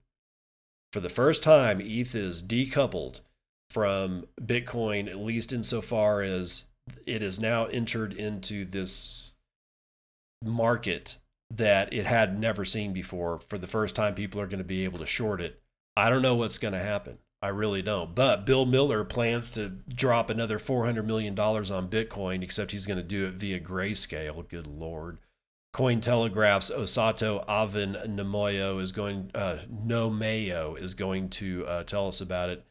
[0.93, 3.21] For the first time, ETH is decoupled
[3.71, 6.65] from Bitcoin, at least insofar as
[7.07, 9.26] it is now entered into this
[10.45, 11.19] market
[11.55, 13.39] that it had never seen before.
[13.39, 15.61] For the first time, people are going to be able to short it.
[15.97, 17.19] I don't know what's going to happen.
[17.43, 18.15] I really don't.
[18.15, 23.03] But Bill Miller plans to drop another $400 million on Bitcoin, except he's going to
[23.03, 24.49] do it via grayscale.
[24.49, 25.19] Good Lord.
[25.75, 32.49] Cointelegraph's Osato Avin Nomoyo is going, uh, Nomeo is going to uh, tell us about
[32.49, 32.65] it.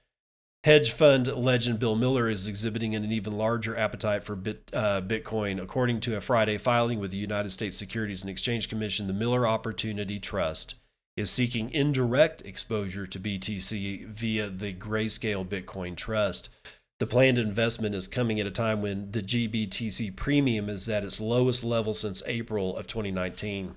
[0.66, 5.62] Hedge fund legend Bill Miller is exhibiting an even larger appetite for Bit, uh, Bitcoin.
[5.62, 9.46] According to a Friday filing with the United States Securities and Exchange Commission, the Miller
[9.46, 10.74] Opportunity Trust
[11.16, 16.50] is seeking indirect exposure to BTC via the Grayscale Bitcoin Trust.
[16.98, 21.22] The planned investment is coming at a time when the GBTC premium is at its
[21.22, 23.76] lowest level since April of 2019.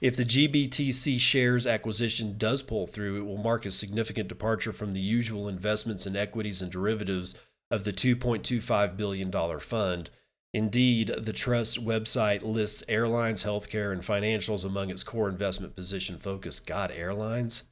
[0.00, 4.94] If the GBTC shares acquisition does pull through, it will mark a significant departure from
[4.94, 7.34] the usual investments in equities and derivatives
[7.70, 10.10] of the $2.25 billion fund.
[10.54, 16.60] Indeed, the trust's website lists airlines, healthcare, and financials among its core investment position focus.
[16.60, 17.64] God, airlines?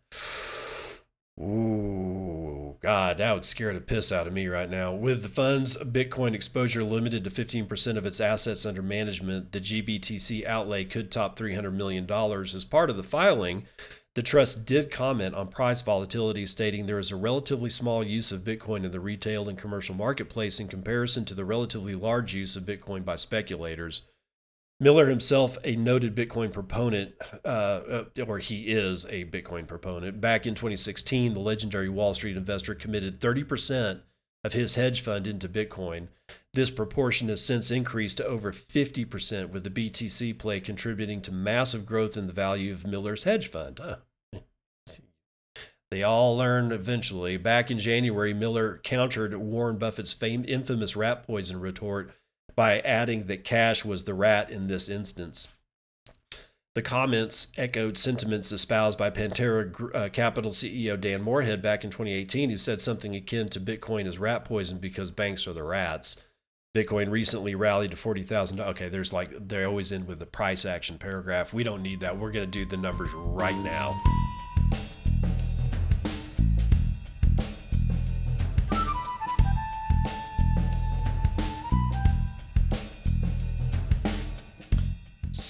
[1.41, 4.95] Ooh, God, that would scare the piss out of me right now.
[4.95, 10.47] With the fund's Bitcoin exposure limited to 15% of its assets under management, the GBTC
[10.47, 12.09] outlay could top $300 million.
[12.09, 13.67] As part of the filing,
[14.15, 18.45] the trust did comment on price volatility, stating there is a relatively small use of
[18.45, 22.63] Bitcoin in the retail and commercial marketplace in comparison to the relatively large use of
[22.63, 24.03] Bitcoin by speculators.
[24.81, 27.15] Miller himself, a noted Bitcoin proponent,
[27.45, 30.21] uh, uh or he is a Bitcoin proponent.
[30.21, 34.01] Back in 2016, the legendary Wall Street investor committed 30%
[34.43, 36.09] of his hedge fund into Bitcoin.
[36.53, 41.87] This proportion has since increased to over 50%, with the BTC play contributing to massive
[41.87, 43.81] growth in the value of Miller's hedge fund.
[45.91, 47.37] They all learn eventually.
[47.37, 52.13] Back in January, Miller countered Warren Buffett's fame, infamous rat poison retort
[52.55, 55.49] by adding that cash was the rat in this instance.
[56.75, 62.51] The comments echoed sentiments espoused by Pantera uh, Capital CEO Dan Morehead back in 2018,
[62.51, 66.17] who said something akin to Bitcoin is rat poison because banks are the rats.
[66.77, 68.59] Bitcoin recently rallied to forty thousand.
[68.59, 71.55] Okay, there's like they always end with the price action paragraph.
[71.55, 72.19] We don't need that.
[72.19, 73.95] We're going to do the numbers right now.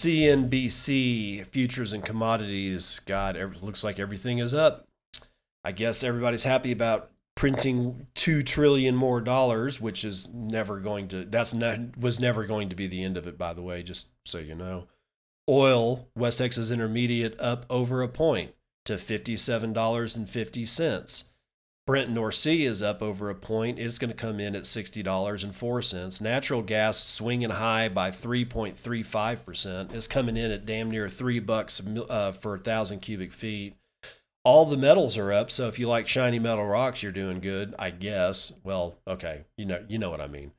[0.05, 3.00] CNBC futures and commodities.
[3.07, 4.86] God, it looks like everything is up.
[5.64, 11.24] I guess everybody's happy about printing two trillion more dollars, which is never going to.
[11.24, 13.38] That's not was never going to be the end of it.
[13.38, 14.88] By the way, just so you know,
[15.48, 21.32] oil West Texas Intermediate up over a point to fifty-seven dollars and fifty cents.
[21.87, 23.78] Brent North Sea is up over a point.
[23.78, 26.20] It's going to come in at $60.04.
[26.22, 29.93] Natural gas swinging high by 3.35%.
[29.93, 33.76] It's coming in at damn near 3 bucks uh, for a 1,000 cubic feet.
[34.45, 37.74] All the metals are up, so if you like shiny metal rocks, you're doing good,
[37.78, 38.53] I guess.
[38.62, 40.53] Well, okay, you know you know what I mean.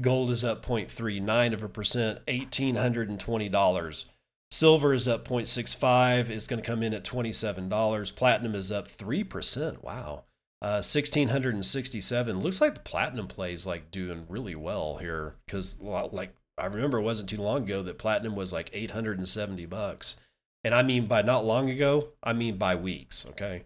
[0.00, 4.04] Gold is up 0.39 of a percent, $1,820.
[4.50, 6.30] Silver is up 0.65.
[6.30, 8.16] It's going to come in at $27.
[8.16, 9.82] Platinum is up 3%.
[9.82, 10.24] Wow.
[10.60, 16.66] Uh, 1667 looks like the platinum plays like doing really well here because like I
[16.66, 20.16] remember it wasn't too long ago that platinum was like 870 bucks.
[20.64, 23.62] And I mean by not long ago, I mean by weeks, okay?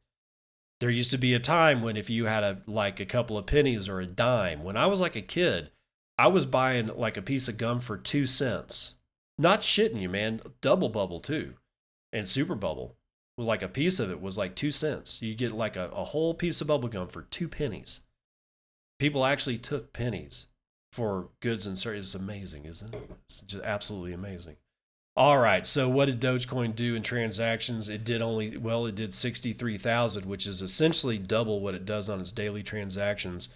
[0.80, 3.46] There used to be a time when if you had a like a couple of
[3.46, 5.70] pennies or a dime, when I was like a kid,
[6.18, 8.94] I was buying like a piece of gum for two cents.
[9.38, 10.40] Not shitting you, man.
[10.60, 11.54] Double bubble too,
[12.12, 12.96] and super bubble.
[13.36, 15.20] Like a piece of it was like two cents.
[15.22, 18.00] You get like a, a whole piece of bubble gum for two pennies.
[18.98, 20.46] People actually took pennies
[20.94, 22.14] for goods and services.
[22.14, 23.10] It's amazing, isn't it?
[23.26, 24.54] It's just absolutely amazing.
[25.16, 25.66] All right.
[25.66, 27.88] So what did Dogecoin do in transactions?
[27.88, 32.20] It did only well, it did 63,000, which is essentially double what it does on
[32.20, 33.48] its daily transactions.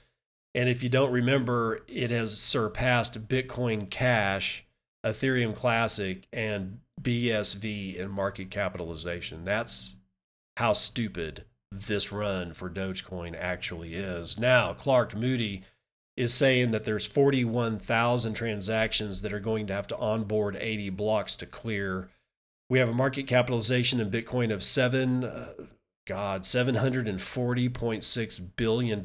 [0.57, 4.65] And if you don't remember, it has surpassed Bitcoin Cash,
[5.07, 9.45] Ethereum Classic, and BSV in market capitalization.
[9.45, 9.97] That's
[10.57, 14.39] how stupid this run for Dogecoin actually is.
[14.41, 15.63] Now, Clark Moody
[16.19, 21.37] is saying that there's 41,000 transactions that are going to have to onboard 80 blocks
[21.37, 22.09] to clear.
[22.69, 25.53] We have a market capitalization in Bitcoin of seven, uh,
[26.09, 29.01] God, $740.6 billion,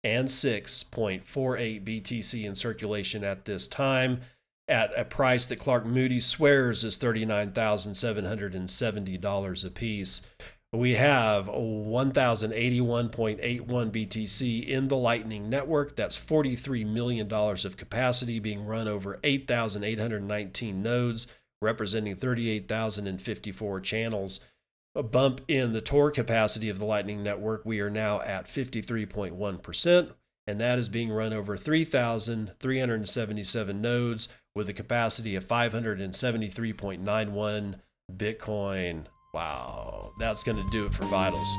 [0.05, 4.21] and 6.48 BTC in circulation at this time
[4.69, 10.23] at a price that Clark Moody swears is $39,770 a piece.
[10.73, 15.97] We have 1,081.81 BTC in the Lightning Network.
[15.97, 21.27] That's $43 million of capacity being run over 8,819 nodes,
[21.61, 24.41] representing 38,054 channels
[24.95, 27.65] a bump in the Tor capacity of the Lightning Network.
[27.65, 30.13] We are now at 53.1%,
[30.47, 37.75] and that is being run over 3,377 nodes with a capacity of 573.91
[38.17, 39.05] Bitcoin.
[39.33, 41.57] Wow, that's going to do it for Vitals.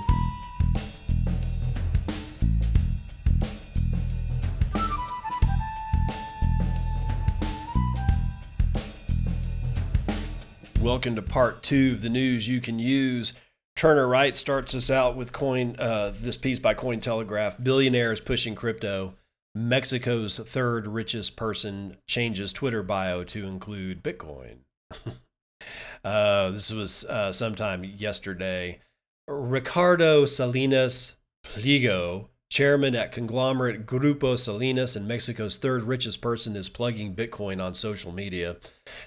[10.83, 13.31] Welcome to part two of the news you can use.
[13.77, 15.77] Turner Wright starts us out with coin.
[15.79, 19.13] Uh, this piece by Cointelegraph: Billionaires pushing crypto.
[19.55, 24.57] Mexico's third richest person changes Twitter bio to include Bitcoin.
[26.03, 28.81] uh, this was uh, sometime yesterday.
[29.29, 31.15] Ricardo Salinas
[31.45, 37.73] Pliego Chairman at conglomerate Grupo Salinas and Mexico's third richest person is plugging Bitcoin on
[37.73, 38.57] social media.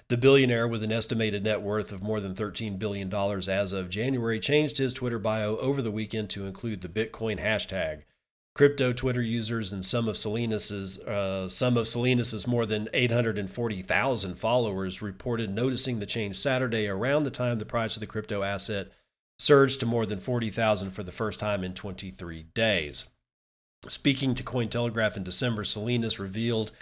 [0.09, 4.41] The billionaire, with an estimated net worth of more than $13 billion as of January,
[4.41, 8.03] changed his Twitter bio over the weekend to include the Bitcoin hashtag.
[8.57, 15.01] Crypto Twitter users and some of Salinas's uh, some of Salinas's more than 840,000 followers
[15.01, 18.91] reported noticing the change Saturday around the time the price of the crypto asset
[19.39, 23.07] surged to more than 40,000 for the first time in 23 days.
[23.89, 26.73] Speaking to Cointelegraph in December, Salinas revealed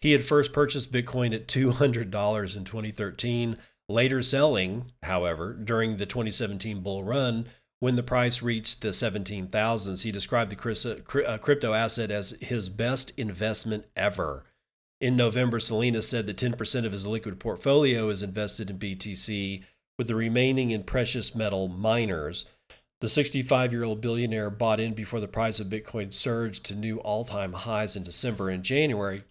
[0.00, 6.80] he had first purchased Bitcoin at $200 in 2013, later selling, however, during the 2017
[6.80, 7.46] bull run
[7.80, 10.02] when the price reached the 17,000s.
[10.02, 14.44] He described the uh, crypto asset as his best investment ever.
[15.02, 19.64] In November, Salinas said that 10% of his liquid portfolio is invested in BTC,
[19.98, 22.46] with the remaining in precious metal miners.
[23.00, 26.98] The 65 year old billionaire bought in before the price of Bitcoin surged to new
[26.98, 29.24] all time highs in December and January,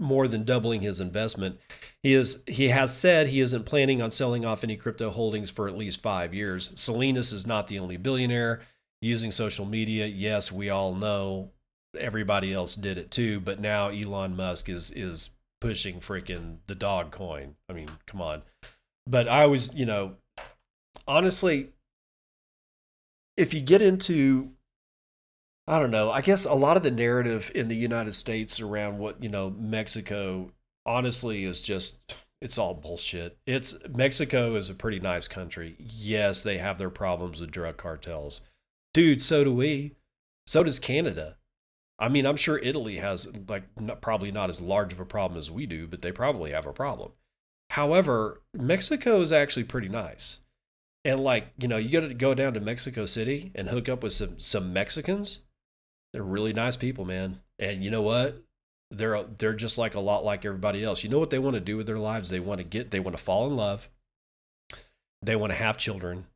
[0.00, 1.60] more than doubling his investment.
[2.02, 5.68] He, is, he has said he isn't planning on selling off any crypto holdings for
[5.68, 6.72] at least five years.
[6.74, 8.62] Salinas is not the only billionaire
[9.00, 10.06] using social media.
[10.06, 11.50] Yes, we all know
[11.98, 17.12] everybody else did it too, but now Elon Musk is is pushing freaking the dog
[17.12, 17.54] coin.
[17.68, 18.42] I mean, come on.
[19.06, 20.16] But I was, you know,
[21.06, 21.71] honestly,
[23.36, 24.52] if you get into
[25.68, 26.10] I don't know.
[26.10, 29.50] I guess a lot of the narrative in the United States around what, you know,
[29.50, 30.50] Mexico
[30.84, 33.38] honestly is just it's all bullshit.
[33.46, 35.76] It's Mexico is a pretty nice country.
[35.78, 38.42] Yes, they have their problems with drug cartels.
[38.92, 39.94] Dude, so do we.
[40.48, 41.36] So does Canada.
[42.00, 45.38] I mean, I'm sure Italy has like not, probably not as large of a problem
[45.38, 47.12] as we do, but they probably have a problem.
[47.70, 50.40] However, Mexico is actually pretty nice.
[51.04, 54.02] And like, you know, you got to go down to Mexico City and hook up
[54.02, 55.40] with some some Mexicans.
[56.12, 57.40] They're really nice people, man.
[57.58, 58.42] And you know what?
[58.90, 61.02] They're they're just like a lot like everybody else.
[61.02, 62.28] You know what they want to do with their lives?
[62.28, 63.88] They want to get they want to fall in love.
[65.22, 66.26] They want to have children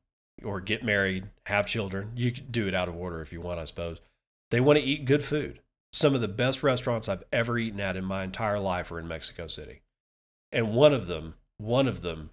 [0.42, 2.12] or get married, have children.
[2.14, 4.00] You can do it out of order if you want, I suppose.
[4.50, 5.60] They want to eat good food.
[5.92, 9.08] Some of the best restaurants I've ever eaten at in my entire life are in
[9.08, 9.82] Mexico City.
[10.52, 12.30] And one of them, one of them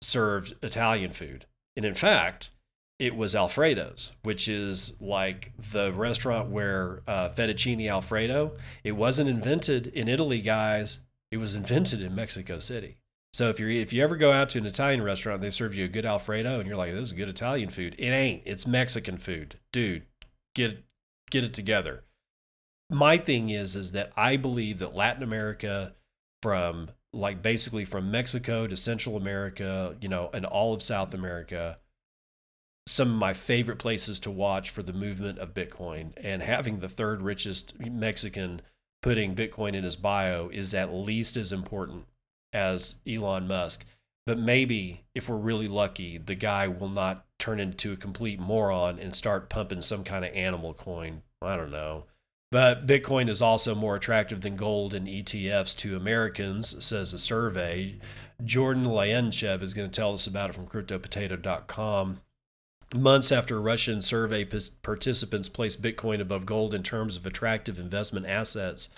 [0.00, 1.46] served Italian food.
[1.76, 2.50] And in fact,
[2.98, 8.52] it was Alfredo's, which is like the restaurant where uh, fettuccine Alfredo.
[8.84, 11.00] It wasn't invented in Italy, guys.
[11.30, 12.96] It was invented in Mexico City.
[13.34, 15.74] So if you if you ever go out to an Italian restaurant, and they serve
[15.74, 18.42] you a good Alfredo, and you're like, "This is good Italian food." It ain't.
[18.46, 20.04] It's Mexican food, dude.
[20.54, 20.82] Get
[21.30, 22.04] get it together.
[22.88, 25.94] My thing is, is that I believe that Latin America,
[26.42, 31.78] from like basically from Mexico to Central America, you know, and all of South America,
[32.86, 36.88] some of my favorite places to watch for the movement of Bitcoin and having the
[36.88, 38.60] third richest Mexican
[39.02, 42.04] putting Bitcoin in his bio is at least as important
[42.52, 43.84] as Elon Musk.
[44.26, 48.98] But maybe if we're really lucky, the guy will not turn into a complete moron
[48.98, 51.22] and start pumping some kind of animal coin.
[51.42, 52.06] I don't know.
[52.52, 57.96] But Bitcoin is also more attractive than gold and ETFs to Americans, says a survey.
[58.44, 62.20] Jordan Lyanchev is going to tell us about it from CryptoPotato.com.
[62.94, 68.90] Months after Russian survey participants placed Bitcoin above gold in terms of attractive investment assets,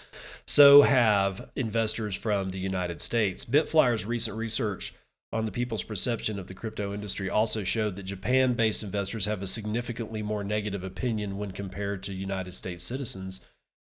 [0.45, 3.47] so have investors from the United States.
[3.47, 4.93] Bitflyer's recent research
[5.33, 9.43] on the people's perception of the crypto industry also showed that Japan based investors have
[9.43, 13.41] a significantly more negative opinion when compared to United States citizens.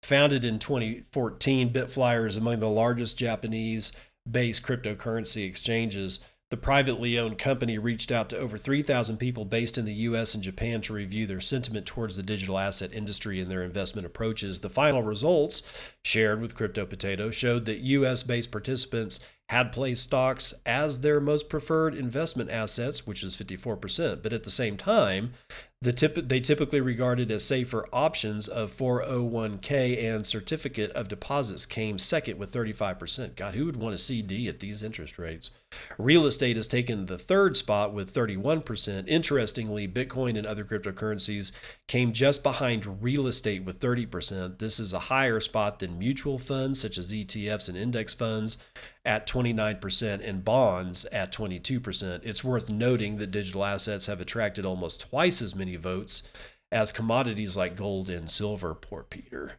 [0.03, 3.91] Founded in 2014, Bitflyer is among the largest Japanese
[4.29, 6.19] based cryptocurrency exchanges.
[6.51, 10.43] The privately owned company reached out to over 3,000 people based in the US and
[10.43, 14.59] Japan to review their sentiment towards the digital asset industry and their investment approaches.
[14.59, 15.61] The final results,
[16.03, 19.19] shared with Crypto Potato, showed that US based participants
[19.49, 24.21] had placed stocks as their most preferred investment assets, which is 54%.
[24.21, 25.33] But at the same time,
[25.81, 31.97] the tip, they typically regarded as safer options of 401k and certificate of deposits came
[31.97, 33.37] second with 35%.
[33.37, 35.51] God, who would want a CD at these interest rates?
[35.97, 39.07] Real estate has taken the third spot with 31%.
[39.07, 41.51] Interestingly, Bitcoin and other cryptocurrencies
[41.87, 44.57] came just behind real estate with 30%.
[44.57, 48.57] This is a higher spot than mutual funds such as ETFs and index funds
[49.05, 52.21] at 29% and bonds at 22%.
[52.23, 56.23] It's worth noting that digital assets have attracted almost twice as many votes
[56.71, 59.53] as commodities like gold and silver, poor Peter.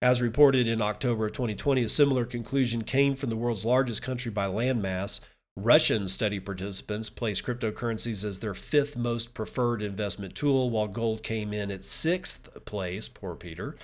[0.00, 4.30] As reported in October of 2020, a similar conclusion came from the world's largest country
[4.30, 5.20] by landmass.
[5.56, 11.52] Russian study participants placed cryptocurrencies as their fifth most preferred investment tool, while gold came
[11.52, 13.76] in at sixth place, poor Peter.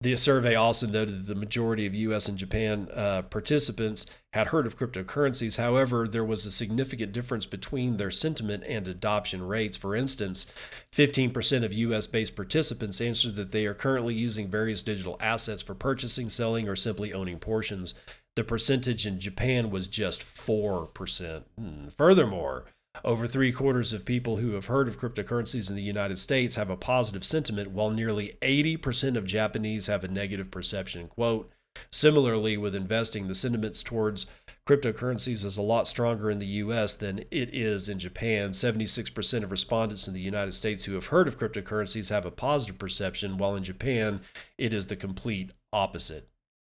[0.00, 4.64] The survey also noted that the majority of US and Japan uh, participants had heard
[4.64, 5.56] of cryptocurrencies.
[5.56, 9.76] However, there was a significant difference between their sentiment and adoption rates.
[9.76, 10.46] For instance,
[10.92, 15.74] 15% of US based participants answered that they are currently using various digital assets for
[15.74, 17.94] purchasing, selling, or simply owning portions.
[18.36, 21.42] The percentage in Japan was just 4%.
[21.58, 21.88] Hmm.
[21.88, 22.66] Furthermore,
[23.04, 26.70] over three quarters of people who have heard of cryptocurrencies in the United States have
[26.70, 31.06] a positive sentiment, while nearly 80% of Japanese have a negative perception.
[31.06, 31.50] Quote,
[31.90, 34.26] Similarly, with investing, the sentiments towards
[34.66, 38.50] cryptocurrencies is a lot stronger in the US than it is in Japan.
[38.50, 42.78] 76% of respondents in the United States who have heard of cryptocurrencies have a positive
[42.78, 44.20] perception, while in Japan,
[44.56, 46.28] it is the complete opposite.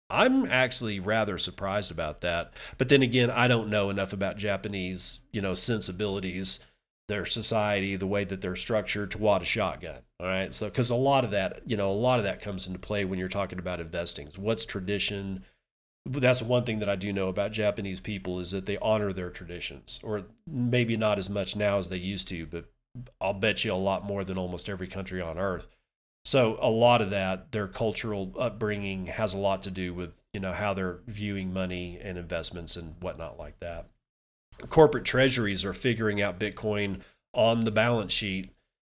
[0.09, 2.53] I'm actually rather surprised about that.
[2.77, 6.59] But then again, I don't know enough about Japanese, you know, sensibilities,
[7.07, 10.01] their society, the way that they're structured to wad a shotgun.
[10.19, 10.53] All right.
[10.53, 13.05] So, because a lot of that, you know, a lot of that comes into play
[13.05, 14.29] when you're talking about investing.
[14.37, 15.43] What's tradition?
[16.05, 19.31] That's one thing that I do know about Japanese people is that they honor their
[19.31, 22.65] traditions, or maybe not as much now as they used to, but
[23.19, 25.75] I'll bet you a lot more than almost every country on earth.
[26.25, 30.39] So a lot of that, their cultural upbringing has a lot to do with you
[30.39, 33.87] know how they're viewing money and investments and whatnot like that.
[34.69, 37.01] Corporate treasuries are figuring out Bitcoin
[37.33, 38.49] on the balance sheet.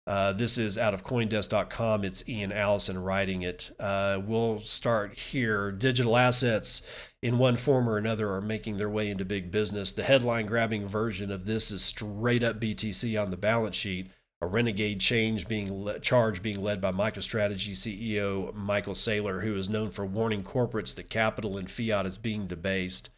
[0.08, 2.04] Uh, this is out of CoinDesk.com.
[2.04, 3.70] It's Ian Allison writing it.
[3.80, 5.72] Uh, we'll start here.
[5.72, 6.82] Digital assets,
[7.22, 9.92] in one form or another, are making their way into big business.
[9.92, 14.10] The headline grabbing version of this is straight up BTC on the balance sheet
[14.42, 19.70] a renegade change being le- charge being led by MicroStrategy CEO Michael Saylor, who is
[19.70, 23.10] known for warning corporates that capital and fiat is being debased.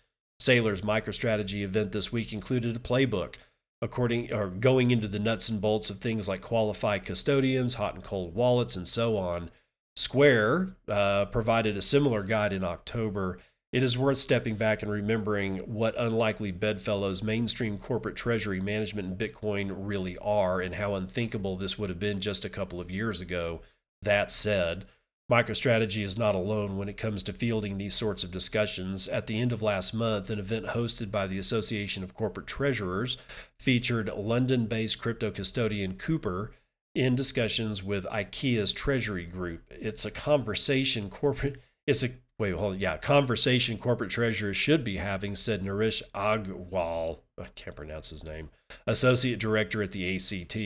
[0.41, 3.35] Saylor's MicroStrategy event this week included a playbook,
[3.81, 8.03] according or going into the nuts and bolts of things like qualified custodians, hot and
[8.03, 9.51] cold wallets, and so on.
[9.95, 13.37] Square uh, provided a similar guide in October
[13.71, 19.17] it is worth stepping back and remembering what unlikely bedfellows mainstream corporate treasury management and
[19.17, 23.21] Bitcoin really are and how unthinkable this would have been just a couple of years
[23.21, 23.61] ago.
[24.01, 24.85] That said,
[25.31, 29.07] MicroStrategy is not alone when it comes to fielding these sorts of discussions.
[29.07, 33.17] At the end of last month, an event hosted by the Association of Corporate Treasurers
[33.57, 36.51] featured London based crypto custodian Copper
[36.93, 39.63] in discussions with IKEA's treasury group.
[39.69, 42.09] It's a conversation corporate it's a
[42.41, 42.79] wait, hold on.
[42.79, 48.49] Yeah, conversation corporate treasurers should be having, said Naresh Agwal, I can't pronounce his name,
[48.87, 50.57] associate director at the ACT.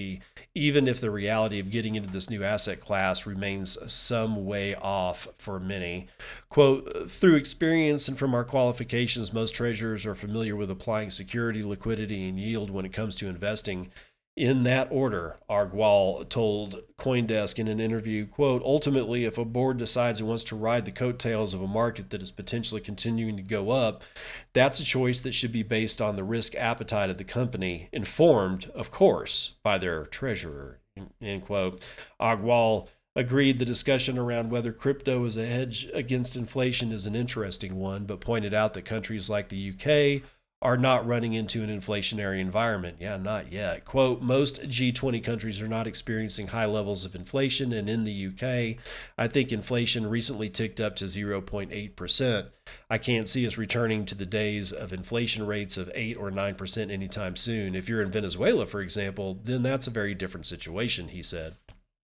[0.56, 5.28] Even if the reality of getting into this new asset class remains some way off
[5.36, 6.08] for many.
[6.48, 12.30] Quote, through experience and from our qualifications, most treasurers are familiar with applying security, liquidity,
[12.30, 13.92] and yield when it comes to investing
[14.36, 20.20] in that order, Agrawal told Coindesk in an interview, quote, ultimately, if a board decides
[20.20, 23.70] it wants to ride the coattails of a market that is potentially continuing to go
[23.70, 24.04] up,
[24.52, 28.70] that's a choice that should be based on the risk appetite of the company, informed,
[28.76, 30.80] of course, by their treasurer,
[31.22, 31.82] end quote.
[32.20, 37.76] Agrawal agreed the discussion around whether crypto is a hedge against inflation is an interesting
[37.76, 40.22] one, but pointed out that countries like the UK,
[40.66, 42.98] are not running into an inflationary environment.
[43.00, 43.86] Yeah, not yet.
[43.86, 48.84] Quote Most G20 countries are not experiencing high levels of inflation, and in the UK,
[49.16, 52.48] I think inflation recently ticked up to 0.8%.
[52.90, 56.92] I can't see us returning to the days of inflation rates of 8 or 9%
[56.92, 57.76] anytime soon.
[57.76, 61.58] If you're in Venezuela, for example, then that's a very different situation, he said.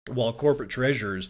[0.08, 1.30] While corporate treasurers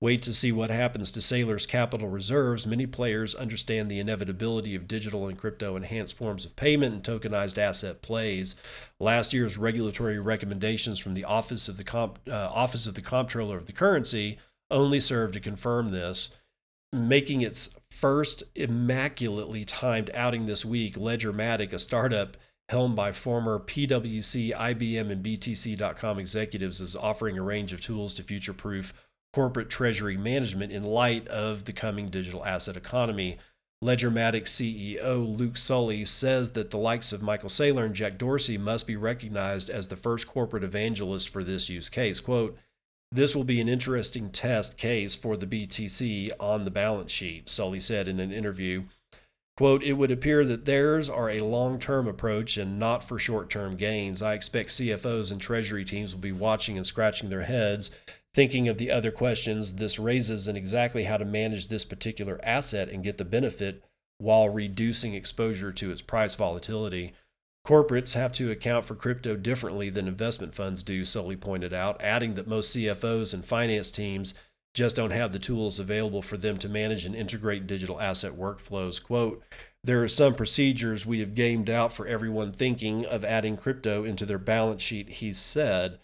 [0.00, 4.88] wait to see what happens to Saylor's capital reserves, many players understand the inevitability of
[4.88, 8.56] digital and crypto enhanced forms of payment and tokenized asset plays.
[8.98, 13.58] Last year's regulatory recommendations from the Office of the Comp, uh, Office of the Comptroller
[13.58, 14.38] of the Currency
[14.70, 16.30] only served to confirm this.
[16.94, 22.38] Making its first immaculately timed outing this week, Ledgermatic, a startup
[22.68, 28.22] helmed by former PwC, IBM, and BTC.com executives, is offering a range of tools to
[28.22, 28.94] future proof
[29.32, 33.36] corporate treasury management in light of the coming digital asset economy.
[33.82, 38.86] Ledgermatic CEO Luke Sully says that the likes of Michael Saylor and Jack Dorsey must
[38.86, 42.20] be recognized as the first corporate evangelists for this use case.
[42.20, 42.56] Quote,
[43.12, 47.80] this will be an interesting test case for the BTC on the balance sheet, Sully
[47.80, 48.84] said in an interview.
[49.56, 53.50] Quote, it would appear that theirs are a long term approach and not for short
[53.50, 54.20] term gains.
[54.20, 57.92] I expect CFOs and treasury teams will be watching and scratching their heads,
[58.32, 62.88] thinking of the other questions this raises and exactly how to manage this particular asset
[62.88, 63.84] and get the benefit
[64.18, 67.12] while reducing exposure to its price volatility.
[67.64, 72.34] Corporates have to account for crypto differently than investment funds do, Sully pointed out, adding
[72.34, 74.34] that most CFOs and finance teams
[74.74, 79.02] just don't have the tools available for them to manage and integrate digital asset workflows.
[79.02, 79.42] Quote,
[79.84, 84.26] there are some procedures we have gamed out for everyone thinking of adding crypto into
[84.26, 86.00] their balance sheet, he said.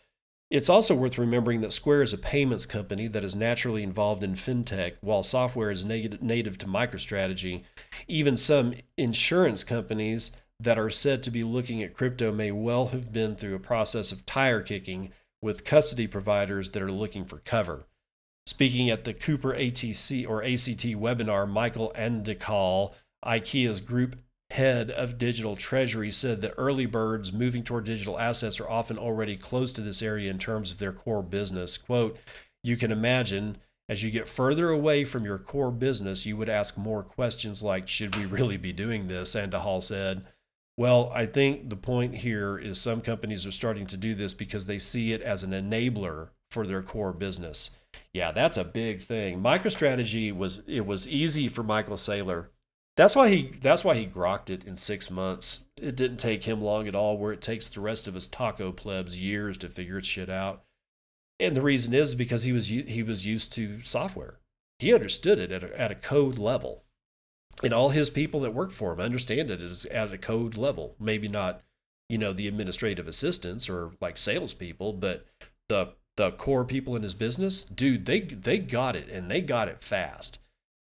[0.51, 4.35] It's also worth remembering that Square is a payments company that is naturally involved in
[4.35, 7.63] fintech, while software is native to MicroStrategy.
[8.09, 13.13] Even some insurance companies that are said to be looking at crypto may well have
[13.13, 15.11] been through a process of tire kicking
[15.41, 17.87] with custody providers that are looking for cover.
[18.47, 24.17] Speaking at the Copper ATC or ACT webinar, Michael Endicall, IKEA's group
[24.51, 29.37] head of digital treasury, said that early birds moving toward digital assets are often already
[29.37, 31.77] close to this area in terms of their core business.
[31.77, 32.19] Quote,
[32.63, 33.57] you can imagine
[33.91, 37.89] as you get further away from your core business, you would ask more questions like,
[37.89, 39.35] should we really be doing this?
[39.35, 40.25] Andahal said.
[40.77, 44.67] Well, I think the point here is some companies are starting to do this because
[44.67, 47.73] they see it as an enabler for their core business.
[48.13, 49.41] Yeah, that's a big thing.
[49.41, 52.49] MicroStrategy was it was easy for Michael Saylor.
[52.97, 55.65] That's why he that's why he grokked it in six months.
[55.81, 58.73] It didn't take him long at all, where it takes the rest of us taco
[58.73, 60.65] plebs years to figure shit out.
[61.39, 64.41] And the reason is because he was he was used to software.
[64.81, 66.85] He understood it at a, at a code level,
[67.63, 70.97] and all his people that work for him understand it is at a code level.
[70.99, 71.63] Maybe not,
[72.09, 75.27] you know, the administrative assistants or like salespeople, but
[75.69, 79.69] the the core people in his business, dude, they they got it and they got
[79.69, 80.39] it fast.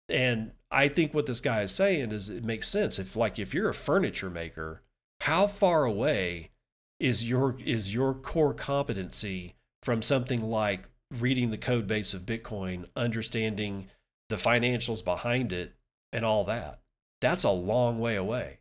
[0.07, 2.99] And I think what this guy is saying is it makes sense.
[2.99, 4.83] If like if you're a furniture maker,
[5.21, 6.51] how far away
[6.99, 12.85] is your is your core competency from something like reading the code base of Bitcoin,
[12.95, 13.87] understanding
[14.29, 15.73] the financials behind it
[16.13, 16.81] and all that?
[17.19, 18.59] That's a long way away.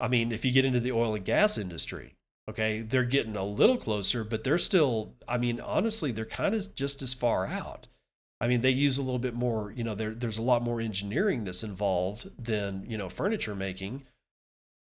[0.00, 2.16] I mean, if you get into the oil and gas industry,
[2.50, 6.74] Okay, they're getting a little closer, but they're still, I mean, honestly, they're kind of
[6.74, 7.86] just as far out.
[8.40, 10.80] I mean, they use a little bit more, you know, there, there's a lot more
[10.80, 14.04] engineering that's involved than, you know, furniture making.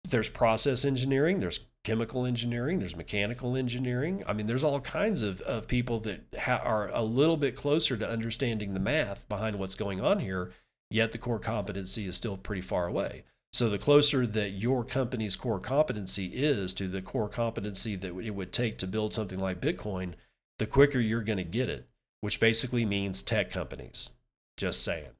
[0.03, 4.25] There's process engineering, there's chemical engineering, there's mechanical engineering.
[4.27, 7.95] I mean, there's all kinds of, of people that ha- are a little bit closer
[7.95, 10.51] to understanding the math behind what's going on here,
[10.89, 13.23] yet the core competency is still pretty far away.
[13.53, 18.31] So the closer that your company's core competency is to the core competency that it
[18.31, 20.15] would take to build something like Bitcoin,
[20.57, 21.87] the quicker you're going to get it,
[22.21, 24.09] which basically means tech companies.
[24.57, 25.11] Just saying.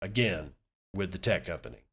[0.00, 0.54] Again,
[0.94, 1.84] with the tech company.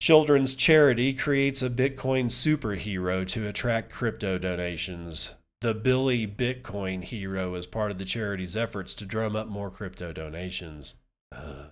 [0.00, 5.34] Children's Charity creates a Bitcoin superhero to attract crypto donations.
[5.60, 10.12] The Billy Bitcoin hero is part of the charity's efforts to drum up more crypto
[10.12, 10.94] donations.
[11.32, 11.70] Uh,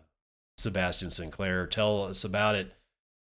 [0.58, 2.72] Sebastian Sinclair, tell us about it.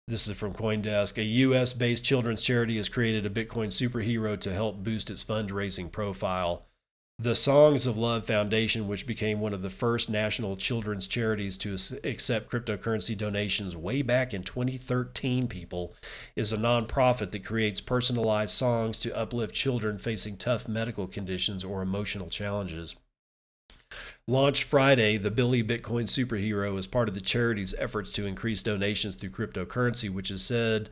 [0.06, 1.16] This is from Coindesk.
[1.16, 5.90] A US based children's charity has created a Bitcoin superhero to help boost its fundraising
[5.90, 6.66] profile.
[7.18, 11.76] The Songs of Love Foundation, which became one of the first national children's charities to
[12.04, 15.94] accept cryptocurrency donations way back in 2013, people,
[16.36, 21.80] is a nonprofit that creates personalized songs to uplift children facing tough medical conditions or
[21.80, 22.96] emotional challenges.
[24.26, 29.16] Launched Friday, the Billy Bitcoin Superhero is part of the charity's efforts to increase donations
[29.16, 30.90] through cryptocurrency, which is said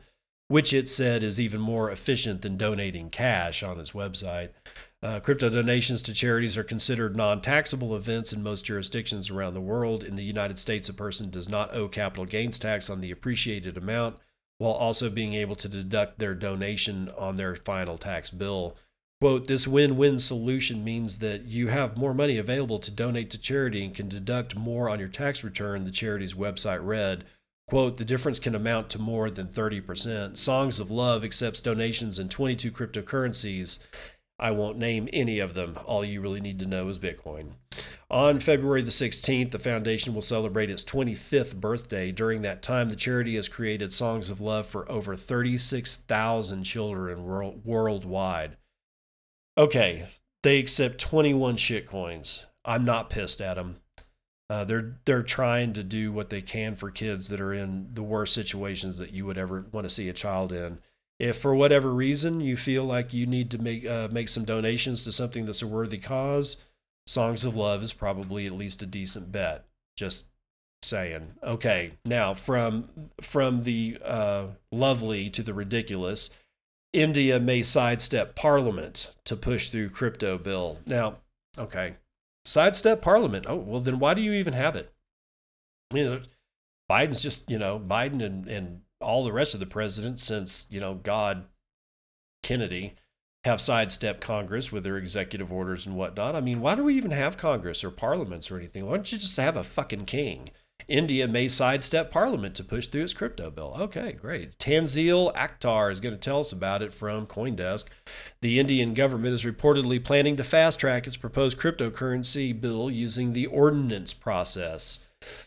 [0.51, 4.49] which it said is even more efficient than donating cash on its website.
[5.01, 9.61] Uh, crypto donations to charities are considered non taxable events in most jurisdictions around the
[9.61, 10.03] world.
[10.03, 13.77] In the United States, a person does not owe capital gains tax on the appreciated
[13.77, 14.17] amount
[14.57, 18.75] while also being able to deduct their donation on their final tax bill.
[19.21, 23.37] Quote, this win win solution means that you have more money available to donate to
[23.37, 27.25] charity and can deduct more on your tax return, the charity's website read.
[27.67, 30.37] Quote, the difference can amount to more than 30%.
[30.37, 33.85] Songs of Love accepts donations in 22 cryptocurrencies
[34.39, 35.77] I won't name any of them.
[35.85, 37.51] All you really need to know is Bitcoin.
[38.09, 42.11] On February the 16th, the foundation will celebrate its 25th birthday.
[42.11, 47.63] During that time, the charity has created songs of love for over 36,000 children world,
[47.63, 48.57] worldwide.
[49.61, 50.07] Okay,
[50.41, 52.45] they accept 21 shitcoins.
[52.65, 53.77] I'm not pissed at them.
[54.49, 58.03] Uh, they're they're trying to do what they can for kids that are in the
[58.03, 60.79] worst situations that you would ever want to see a child in
[61.21, 65.03] if for whatever reason you feel like you need to make uh, make some donations
[65.03, 66.57] to something that's a worthy cause,
[67.05, 69.65] Songs of Love is probably at least a decent bet.
[69.95, 70.25] Just
[70.81, 71.35] saying.
[71.43, 72.89] Okay, now from
[73.21, 76.31] from the uh, lovely to the ridiculous,
[76.93, 80.79] India may sidestep Parliament to push through crypto bill.
[80.85, 81.17] Now,
[81.57, 81.95] okay,
[82.45, 83.45] sidestep Parliament.
[83.47, 84.93] Oh well, then why do you even have it?
[85.93, 86.21] You know,
[86.89, 90.79] Biden's just you know Biden and and all the rest of the presidents since, you
[90.79, 91.45] know, God,
[92.43, 92.95] Kennedy,
[93.43, 96.35] have sidestepped Congress with their executive orders and whatnot.
[96.35, 98.85] I mean, why do we even have Congress or parliaments or anything?
[98.85, 100.51] Why don't you just have a fucking king?
[100.91, 103.73] India may sidestep parliament to push through its crypto bill.
[103.79, 104.57] Okay, great.
[104.57, 107.85] Tanzeel Akhtar is going to tell us about it from Coindesk.
[108.41, 113.47] The Indian government is reportedly planning to fast track its proposed cryptocurrency bill using the
[113.47, 114.99] ordinance process.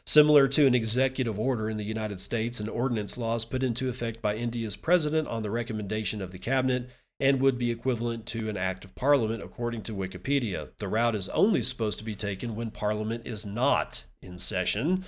[0.07, 3.89] Similar to an executive order in the United States, an ordinance law is put into
[3.89, 6.89] effect by India's president on the recommendation of the cabinet
[7.21, 10.71] and would be equivalent to an act of parliament, according to Wikipedia.
[10.79, 15.05] The route is only supposed to be taken when parliament is not in session.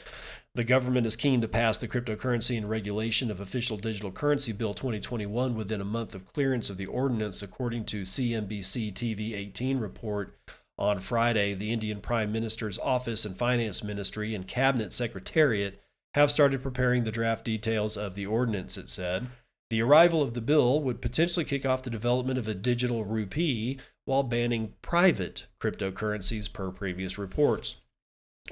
[0.54, 4.72] The government is keen to pass the Cryptocurrency and Regulation of Official Digital Currency Bill
[4.72, 10.38] 2021 within a month of clearance of the ordinance, according to CNBC TV 18 report
[10.78, 15.82] on Friday, the Indian Prime Minister's Office and Finance Ministry and Cabinet Secretariat
[16.14, 19.26] have started preparing the draft details of the ordinance, it said.
[19.68, 23.78] The arrival of the bill would potentially kick off the development of a digital rupee
[24.04, 27.80] while banning private cryptocurrencies, per previous reports.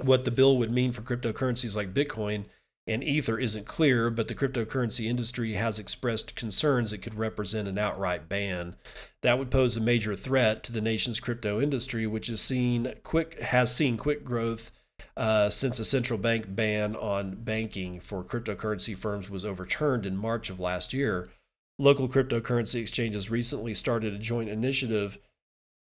[0.03, 2.47] What the bill would mean for cryptocurrencies like Bitcoin
[2.87, 7.79] and Ether isn't clear, but the cryptocurrency industry has expressed concerns it could represent an
[7.79, 8.77] outright ban.
[9.23, 13.39] That would pose a major threat to the nation's crypto industry, which has seen quick
[13.41, 14.71] has seen quick growth
[15.17, 20.51] uh, since a central bank ban on banking for cryptocurrency firms was overturned in March
[20.51, 21.29] of last year.
[21.79, 25.19] Local cryptocurrency exchanges recently started a joint initiative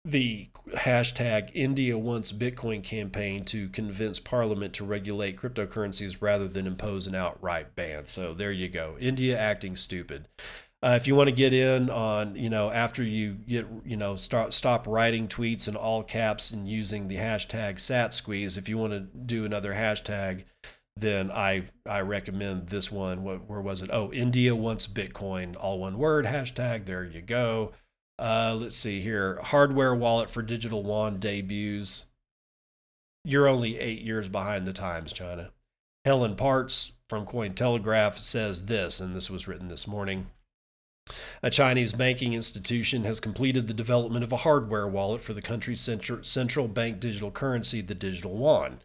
[0.05, 7.07] the hashtag India Wants Bitcoin campaign to convince Parliament to regulate cryptocurrencies rather than impose
[7.07, 8.07] an outright ban.
[8.09, 8.97] So there you go.
[8.99, 10.27] India acting stupid.
[10.85, 14.17] Uh, if you want to get in on, you know, after you get, you know,
[14.17, 18.79] start stop writing tweets in all caps and using the hashtag Sat Squeeze, if you
[18.79, 20.43] want to do another hashtag,
[20.97, 23.23] then I I recommend this one.
[23.23, 23.91] What where was it?
[23.93, 26.85] Oh, India wants Bitcoin, all one word hashtag.
[26.85, 27.73] There you go.
[28.19, 29.39] Uh, let's see here.
[29.41, 32.07] Hardware wallet for digital yuan debuts.
[33.25, 35.53] You're only eight years behind the times, China.
[36.05, 40.27] Helen Partz from Cointelegraph says this, and this was written this morning.
[41.43, 45.81] A Chinese banking institution has completed the development of a hardware wallet for the country's
[45.81, 48.79] central bank digital currency, the digital yuan.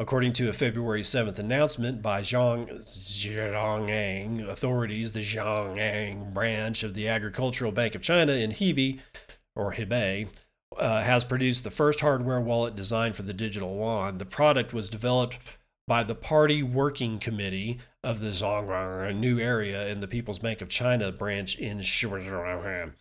[0.00, 7.06] According to a February 7th announcement by Zhang, Zhongyang authorities, the Zhongyang branch of the
[7.06, 8.98] Agricultural Bank of China in Hebei,
[9.54, 10.28] or Hebei,
[10.76, 14.18] uh, has produced the first hardware wallet designed for the digital yuan.
[14.18, 15.38] The product was developed
[15.86, 20.68] by the Party Working Committee of the Zhongrong New Area in the People's Bank of
[20.68, 22.92] China branch in Shenzhen.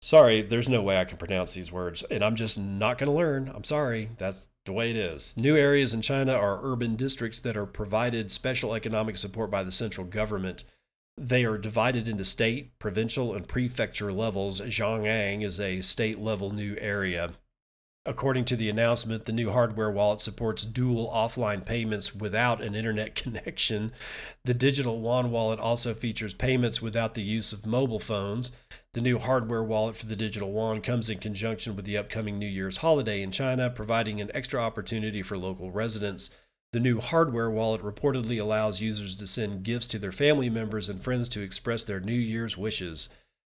[0.00, 3.16] Sorry, there's no way I can pronounce these words, and I'm just not going to
[3.16, 3.50] learn.
[3.52, 4.10] I'm sorry.
[4.16, 5.36] That's the way it is.
[5.36, 9.72] New areas in China are urban districts that are provided special economic support by the
[9.72, 10.64] central government.
[11.16, 14.60] They are divided into state, provincial, and prefecture levels.
[14.60, 17.32] Zhongyang is a state level new area.
[18.08, 23.14] According to the announcement, the new hardware wallet supports dual offline payments without an internet
[23.22, 23.92] connection.
[24.46, 28.50] The digital yuan wallet also features payments without the use of mobile phones.
[28.94, 32.46] The new hardware wallet for the digital yuan comes in conjunction with the upcoming New
[32.46, 36.30] Year's holiday in China, providing an extra opportunity for local residents.
[36.72, 41.04] The new hardware wallet reportedly allows users to send gifts to their family members and
[41.04, 43.10] friends to express their New Year's wishes.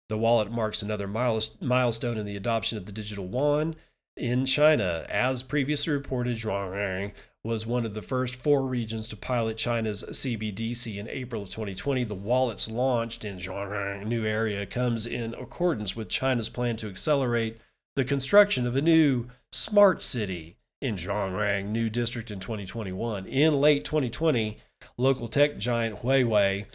[0.08, 3.76] The wallet marks another milestone in the adoption of the digital yuan
[4.16, 5.04] in China.
[5.08, 7.12] As previously reported, Zhuangang
[7.44, 12.04] was one of the first four regions to pilot China's CBDC in April of 2020.
[12.04, 17.60] The wallet's launched in Zhuangang new area comes in accordance with China's plan to accelerate
[17.94, 23.26] the construction of a new smart city in Zhuangang new district in 2021.
[23.26, 24.58] In late 2020,
[24.98, 26.66] local tech giant Huawei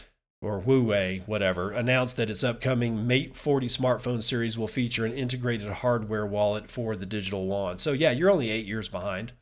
[0.41, 5.69] or Huawei, whatever, announced that its upcoming Mate 40 smartphone series will feature an integrated
[5.69, 7.77] hardware wallet for the digital yuan.
[7.77, 9.33] So yeah, you're only eight years behind.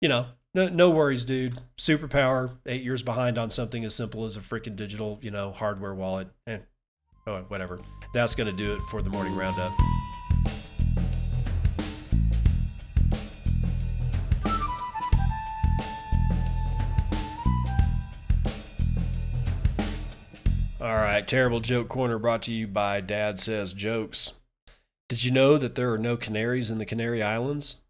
[0.00, 1.58] You know, no, no worries, dude.
[1.76, 5.94] Superpower, eight years behind on something as simple as a freaking digital, you know, hardware
[5.94, 6.28] wallet.
[6.46, 6.58] Eh,
[7.26, 7.80] oh, whatever.
[8.14, 9.72] That's to do it for the morning roundup.
[20.88, 24.32] All right, Terrible Joke Corner brought to you by Dad Says Jokes.
[25.10, 27.82] Did you know that there are no canaries in the Canary Islands?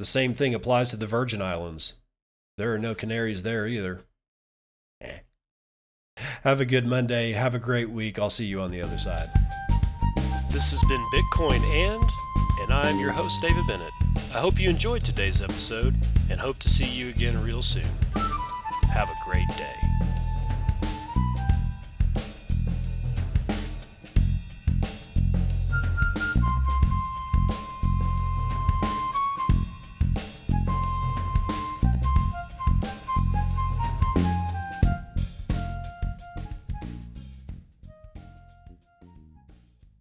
[0.00, 1.94] The same thing applies to the Virgin Islands.
[2.58, 4.02] There are no canaries there either.
[5.00, 5.20] Eh.
[6.42, 7.30] Have a good Monday.
[7.30, 8.18] Have a great week.
[8.18, 9.30] I'll see you on the other side.
[10.50, 12.10] This has been Bitcoin and,
[12.60, 13.92] and I'm your host, David Bennett.
[14.34, 15.94] I hope you enjoyed today's episode
[16.28, 17.86] and hope to see you again real soon.
[18.92, 20.11] Have a great day.